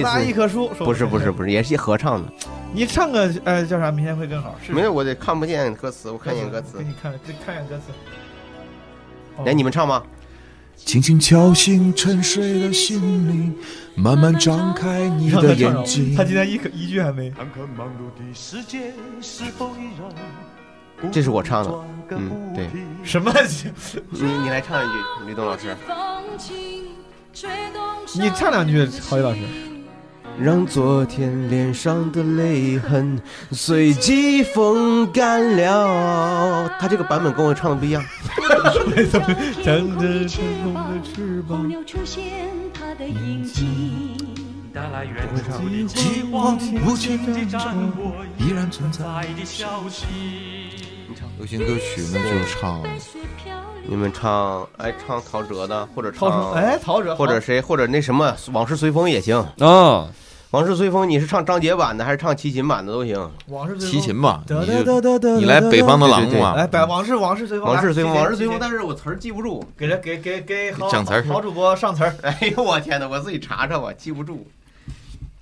[0.05, 2.31] 大一棵树说不是不是不是，也是合唱的。
[2.71, 3.89] 你唱个呃叫啥？
[3.89, 4.55] 明天会更好。
[4.63, 6.83] 是没有，我得看不见歌词，我看一眼歌词给。
[6.83, 7.83] 你看，给看一眼歌词。
[9.43, 10.03] 来，你们唱吗？
[10.75, 13.55] 轻轻敲醒沉睡的心灵，
[13.95, 16.13] 慢慢张开你的眼睛。
[16.15, 17.33] 他今天一个一句还没。
[21.11, 21.71] 这是我唱的，
[22.09, 22.69] 嗯，对。
[23.03, 23.33] 什么？
[24.11, 24.93] 你你来唱一句，
[25.25, 25.75] 吕东老师。
[28.13, 29.39] 你唱两句，郝宇老师。
[30.39, 33.19] 让昨天脸上的泪痕
[33.51, 36.69] 随季风干了。
[36.79, 38.03] 他这个版本跟我唱的不一样。
[39.63, 42.23] 张着春风的翅膀，出现
[42.73, 44.17] 它的印记。
[44.73, 45.15] 带来远
[45.57, 49.03] 近既往不前的战火依然存在
[49.39, 50.05] 的消息。
[51.37, 52.83] 流行歌曲那就唱，
[53.87, 60.09] 你们唱，哎，唱陶喆的，或者唱，哎陶喆或者谁，或者那什么，往事随风也行啊。
[60.55, 63.29] 往事随风，你是唱张杰版的还是唱齐秦版的都行。
[63.47, 64.41] 往事齐秦吧，
[65.37, 69.61] 你来北方的狼嘛，来，百往事往事随风，往事随风，往事随风，但是我词儿记不住。
[69.77, 72.15] 给他给给给好讲词儿好主播上词儿。
[72.23, 74.47] 哎呦我天哪，我自己查查吧，记不住。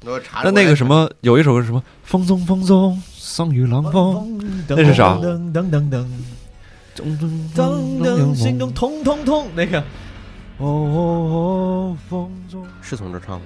[0.03, 0.45] 我查查。
[0.45, 1.83] 那那个什么，有一首歌是什么？
[2.03, 5.13] 风中风中，送与冷风，那是啥？
[5.17, 6.03] 噔噔噔噔
[6.95, 7.19] 噔
[7.55, 9.79] 噔噔，心中痛痛痛，那个。
[10.57, 10.97] 哦哦
[11.29, 13.45] 哦，风中是从这唱吗？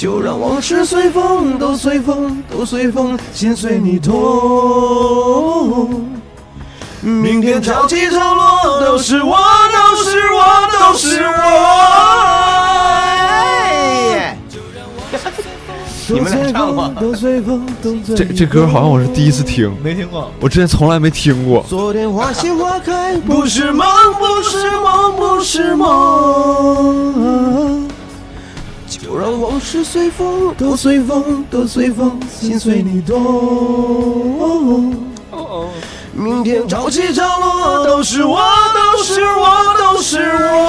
[0.00, 6.06] 就让往事随风，都随风，都随风，心随你痛。
[7.02, 11.28] 明天潮起潮落，都是我，都是我，都是我。
[16.08, 16.90] 你们来唱吧。
[18.16, 21.62] 这这歌好像我是第一次听，没听过，我之前从来没听过。
[21.68, 23.86] 昨天花谢花开，不是梦，
[24.18, 27.86] 不是梦，不是梦。
[29.10, 33.18] 就让往事随风，都随风，都随风，心随你动。
[36.12, 38.40] 明天潮起潮落，都是我，
[38.72, 40.62] 都是我，都是我。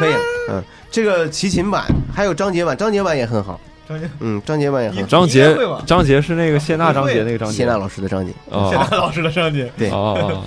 [0.00, 0.14] 可以，
[0.48, 0.60] 嗯，
[0.90, 3.60] 这个齐秦版还有张杰版，张杰版也很好。
[3.88, 5.06] 张杰，嗯，张杰版也很好。
[5.06, 5.56] 张杰，
[5.86, 8.34] 张杰是那个谢娜张杰那个张杰，谢娜老师的张杰。
[8.50, 10.42] 谢娜老师的张杰，对，我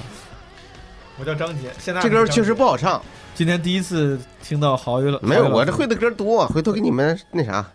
[1.26, 1.70] 叫张杰。
[1.80, 3.02] 谢娜这歌确实不好唱。
[3.36, 7.66] 今天第一次听到郝宇了，没有，我这会的歌多，回头给你们那啥。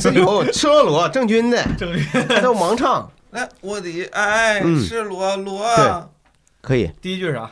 [0.00, 5.64] 这有赤裸裸郑钧的，郑钧还有盲唱，来，我的爱嗯赤裸裸。
[5.76, 6.02] 对，
[6.62, 6.90] 可以。
[7.00, 7.50] 第一句是啥？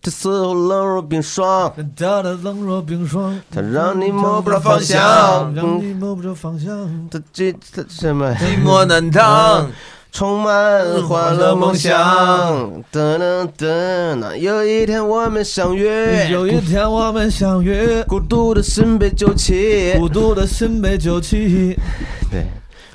[0.00, 7.08] 这时候冷若冰霜，它的冷若冰霜，它让你摸不着方向，让你摸不着方向。
[7.10, 8.30] 它这它什么？
[8.34, 9.70] 寂寞难当，
[10.14, 11.92] 充满欢乐梦想。
[12.92, 15.84] 噔噔噔，那有一天我们相遇，
[16.30, 21.76] 有一天我们相遇，孤独的心被揪起，孤独的心被揪起。
[22.30, 22.44] 对。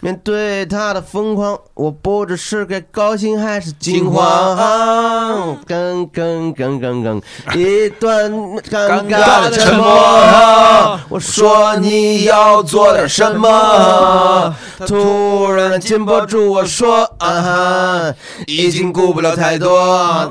[0.01, 5.57] 面对他的疯狂，我不知是该高兴还是惊慌。
[5.65, 7.21] 更更更更更，
[7.53, 8.31] 一段
[8.69, 10.99] 尴尬的沉默。
[11.09, 14.55] 我说你要做点什么，
[14.87, 18.13] 突然禁不住我说啊哈，
[18.47, 19.79] 已经顾不了太多。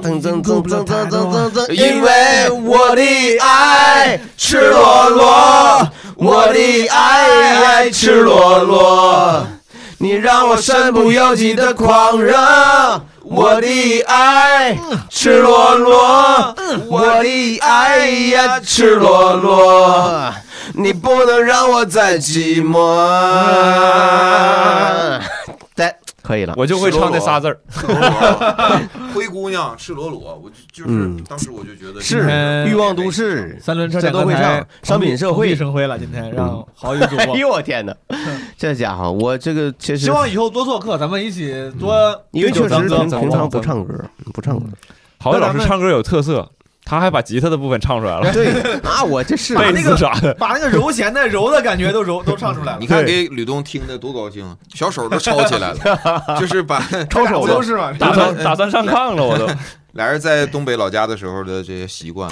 [0.03, 3.03] 噔噔噔噔噔噔噔，因为我的
[3.41, 9.47] 爱赤裸裸，我的爱赤裸裸。
[10.01, 12.33] 你让我身不由己的狂热，
[13.25, 14.79] 我的爱
[15.11, 16.55] 赤裸裸，
[16.89, 20.33] 我的爱呀赤裸裸，
[20.75, 22.79] 你不能让我再寂寞。
[26.29, 27.59] 对，可以了，我就会唱这仨字儿。
[29.15, 31.25] 灰姑娘赤裸裸，我就就是嗯。
[31.27, 35.57] 当时我就觉得是欲望都市，三轮车这都会唱，商品社会。
[35.57, 35.99] 生辉了。
[35.99, 37.97] 今天让郝宇主播， 哎呦我天哪，
[38.59, 39.99] 这家伙，我这个其实。
[39.99, 41.51] 希望以后多做客，咱们一起
[41.81, 41.97] 多。
[42.33, 44.67] 因为确实平常不唱歌，不唱歌。
[45.21, 46.49] 郝宇老师唱歌有特色，
[46.89, 48.33] 他还把吉他的部分唱出来了。
[48.33, 48.51] 对
[48.83, 52.79] 那，我这是贝斯啥的，把那个揉弦的揉的感觉都揉都唱出来了。
[52.81, 57.93] 你看给吕东听的多高兴，小手都抄起来了， 就是把抄手都是嘛？
[57.99, 59.47] 打算打算上炕了，我都。
[59.93, 62.31] 俩人在东北老家的时候的这些习惯，